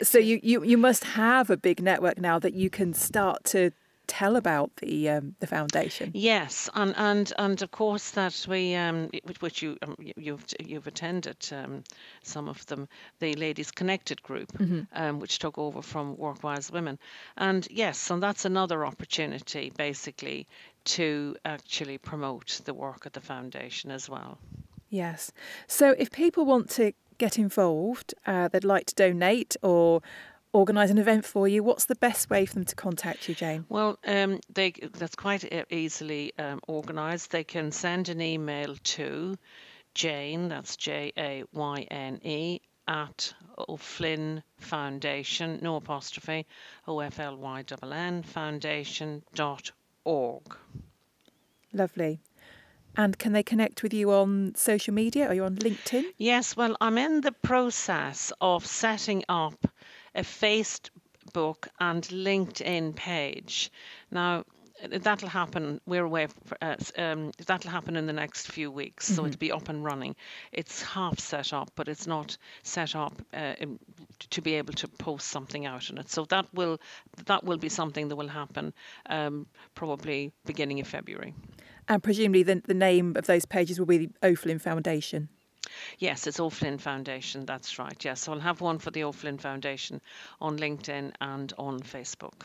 So 0.03 0.19
you, 0.19 0.39
you, 0.43 0.63
you 0.63 0.77
must 0.77 1.03
have 1.03 1.49
a 1.49 1.57
big 1.57 1.81
network 1.81 2.17
now 2.19 2.37
that 2.39 2.53
you 2.53 2.69
can 2.69 2.93
start 2.93 3.45
to 3.45 3.71
tell 4.19 4.35
about 4.35 4.69
the 4.77 5.09
um, 5.09 5.35
the 5.39 5.47
foundation. 5.47 6.11
Yes, 6.13 6.69
and 6.73 6.93
and 6.97 7.33
and 7.37 7.61
of 7.61 7.69
course 7.71 8.11
that 8.11 8.45
we 8.49 8.75
um, 8.75 9.09
which, 9.39 9.61
you 9.63 9.77
um, 9.81 9.95
you- 9.99 10.13
you've 10.17 10.45
you've 10.59 10.87
attended 10.87 11.37
um, 11.51 11.83
some 12.23 12.49
of 12.49 12.65
them, 12.65 12.87
the 13.19 13.33
Ladies 13.35 13.71
Connected 13.71 14.21
group, 14.23 14.49
um, 14.93 15.19
which 15.19 15.39
took 15.39 15.57
over 15.57 15.81
from 15.81 16.15
Workwise 16.17 16.71
Women, 16.71 16.97
and 17.37 17.67
yes, 17.71 18.11
and 18.11 18.21
that's 18.23 18.45
another 18.45 18.85
opportunity 18.85 19.71
basically 19.77 20.47
to 20.85 21.35
actually 21.43 21.97
promote 21.97 22.61
the 22.65 22.73
work 22.73 23.05
of 23.05 23.11
the 23.13 23.21
foundation 23.21 23.91
as 23.91 24.09
well. 24.09 24.37
Yes. 24.89 25.31
So 25.67 25.95
if 25.97 26.09
people 26.11 26.45
want 26.45 26.69
to 26.75 26.91
get 27.17 27.37
involved, 27.39 28.13
uh, 28.27 28.47
they'd 28.49 28.63
like 28.63 28.85
to 28.85 28.95
donate 28.95 29.55
or 29.61 30.01
organise 30.55 30.89
an 30.89 30.97
event 30.97 31.25
for 31.25 31.47
you, 31.47 31.63
what's 31.63 31.85
the 31.85 31.95
best 31.95 32.29
way 32.29 32.45
for 32.45 32.55
them 32.55 32.65
to 32.65 32.75
contact 32.75 33.27
you, 33.27 33.35
Jayne? 33.35 33.65
Well, 33.67 33.99
um, 34.07 34.39
they 34.53 34.71
that's 34.71 35.15
quite 35.15 35.43
easily 35.69 36.33
um, 36.39 36.61
organised. 36.69 37.31
They 37.31 37.43
can 37.43 37.71
send 37.71 38.09
an 38.09 38.21
email 38.21 38.75
to 38.95 39.37
Jayne, 39.93 40.47
that's 40.47 40.77
J 40.77 41.11
A 41.17 41.43
Y 41.51 41.87
N 41.91 42.19
E, 42.23 42.61
at 42.87 43.33
O'Flynn 43.67 44.43
Foundation, 44.57 45.59
no 45.61 45.75
apostrophe, 45.75 46.45
O 46.87 46.99
F 46.99 47.19
L 47.19 47.35
Y 47.37 47.63
N 47.83 47.93
N, 47.93 48.23
foundation 48.23 49.23
dot 49.33 49.71
org. 50.05 50.55
Lovely. 51.73 52.21
And 52.97 53.19
can 53.19 53.33
they 53.33 53.43
connect 53.43 53.83
with 53.83 53.93
you 53.93 54.11
on 54.11 54.55
social 54.55 54.93
media? 54.93 55.27
Are 55.27 55.33
you 55.33 55.43
on 55.43 55.57
LinkedIn? 55.57 56.05
Yes, 56.17 56.55
well, 56.55 56.77
I'm 56.79 56.97
in 56.97 57.19
the 57.19 57.33
process 57.33 58.31
of 58.39 58.65
setting 58.65 59.25
up 59.27 59.67
a 60.15 60.21
Facebook 60.21 61.67
and 61.79 62.03
LinkedIn 62.03 62.95
page. 62.95 63.71
Now, 64.11 64.45
that'll 64.89 65.29
happen. 65.29 65.79
We're 65.85 66.03
away. 66.03 66.27
For, 66.45 66.57
uh, 66.61 66.75
um, 66.97 67.31
that'll 67.45 67.71
happen 67.71 67.95
in 67.95 68.05
the 68.05 68.13
next 68.13 68.51
few 68.51 68.71
weeks, 68.71 69.07
so 69.07 69.25
it'll 69.25 69.37
be 69.37 69.51
up 69.51 69.69
and 69.69 69.83
running. 69.83 70.15
It's 70.51 70.81
half 70.81 71.19
set 71.19 71.53
up, 71.53 71.71
but 71.75 71.87
it's 71.87 72.07
not 72.07 72.37
set 72.63 72.95
up 72.95 73.13
uh, 73.33 73.53
in- 73.59 73.79
to 74.31 74.41
be 74.41 74.55
able 74.55 74.73
to 74.73 74.87
post 74.87 75.27
something 75.27 75.65
out 75.65 75.89
on 75.91 75.97
it. 75.97 76.09
So 76.09 76.25
that 76.25 76.45
will 76.53 76.79
that 77.25 77.43
will 77.43 77.57
be 77.57 77.69
something 77.69 78.09
that 78.09 78.15
will 78.15 78.27
happen 78.27 78.73
um, 79.09 79.47
probably 79.75 80.31
beginning 80.45 80.79
of 80.79 80.87
February. 80.87 81.33
And 81.87 82.01
presumably 82.01 82.43
the, 82.43 82.61
the 82.65 82.73
name 82.73 83.15
of 83.15 83.27
those 83.27 83.45
pages 83.45 83.79
will 83.79 83.85
be 83.85 83.97
the 83.97 84.09
O'Flynn 84.23 84.59
Foundation. 84.59 85.29
Yes, 85.99 86.27
it's 86.27 86.39
O'Flynn 86.39 86.77
Foundation. 86.77 87.45
That's 87.45 87.79
right. 87.79 88.03
Yes, 88.03 88.21
so 88.21 88.33
I'll 88.33 88.39
have 88.39 88.61
one 88.61 88.79
for 88.79 88.91
the 88.91 89.03
O'Flynn 89.03 89.37
Foundation 89.37 90.01
on 90.41 90.57
LinkedIn 90.57 91.13
and 91.21 91.53
on 91.57 91.79
Facebook. 91.79 92.43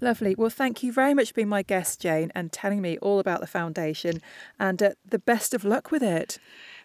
Lovely. 0.00 0.34
Well, 0.34 0.50
thank 0.50 0.82
you 0.82 0.92
very 0.92 1.12
much 1.12 1.28
for 1.28 1.34
being 1.34 1.48
my 1.48 1.62
guest, 1.62 2.00
Jayne, 2.00 2.32
and 2.34 2.50
telling 2.50 2.80
me 2.80 2.96
all 2.98 3.18
about 3.18 3.40
the 3.40 3.46
foundation. 3.46 4.22
And 4.58 4.82
uh, 4.82 4.90
the 5.04 5.18
best 5.18 5.52
of 5.52 5.64
luck 5.64 5.90
with 5.90 6.02
it. 6.02 6.38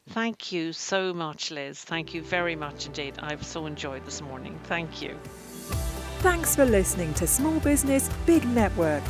Thank 0.09 0.51
you 0.51 0.73
so 0.73 1.13
much, 1.13 1.49
Liz. 1.49 1.81
Thank 1.81 2.13
you 2.13 2.21
very 2.21 2.55
much 2.55 2.87
indeed. 2.87 3.15
I've 3.19 3.43
so 3.43 3.65
enjoyed 3.65 4.05
this 4.05 4.21
morning. 4.21 4.59
Thank 4.65 5.01
you. 5.01 5.17
Thanks 6.19 6.55
for 6.55 6.65
listening 6.65 7.13
to 7.15 7.27
Small 7.27 7.59
Business 7.59 8.09
Big 8.25 8.45
Network. 8.49 9.03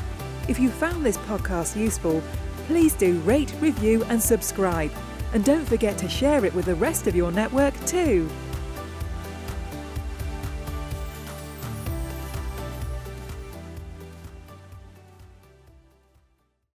If 0.47 0.59
you 0.59 0.69
found 0.69 1.05
this 1.05 1.17
podcast 1.19 1.75
useful, 1.75 2.21
please 2.67 2.93
do 2.93 3.19
rate, 3.21 3.53
review, 3.59 4.03
and 4.05 4.21
subscribe. 4.21 4.91
And 5.35 5.43
don't 5.43 5.67
forget 5.67 5.97
to 5.97 6.07
share 6.07 6.45
it 6.45 6.55
with 6.55 6.63
the 6.63 6.75
rest 6.75 7.07
of 7.07 7.15
your 7.15 7.29
network 7.29 7.73
too. 7.85 8.29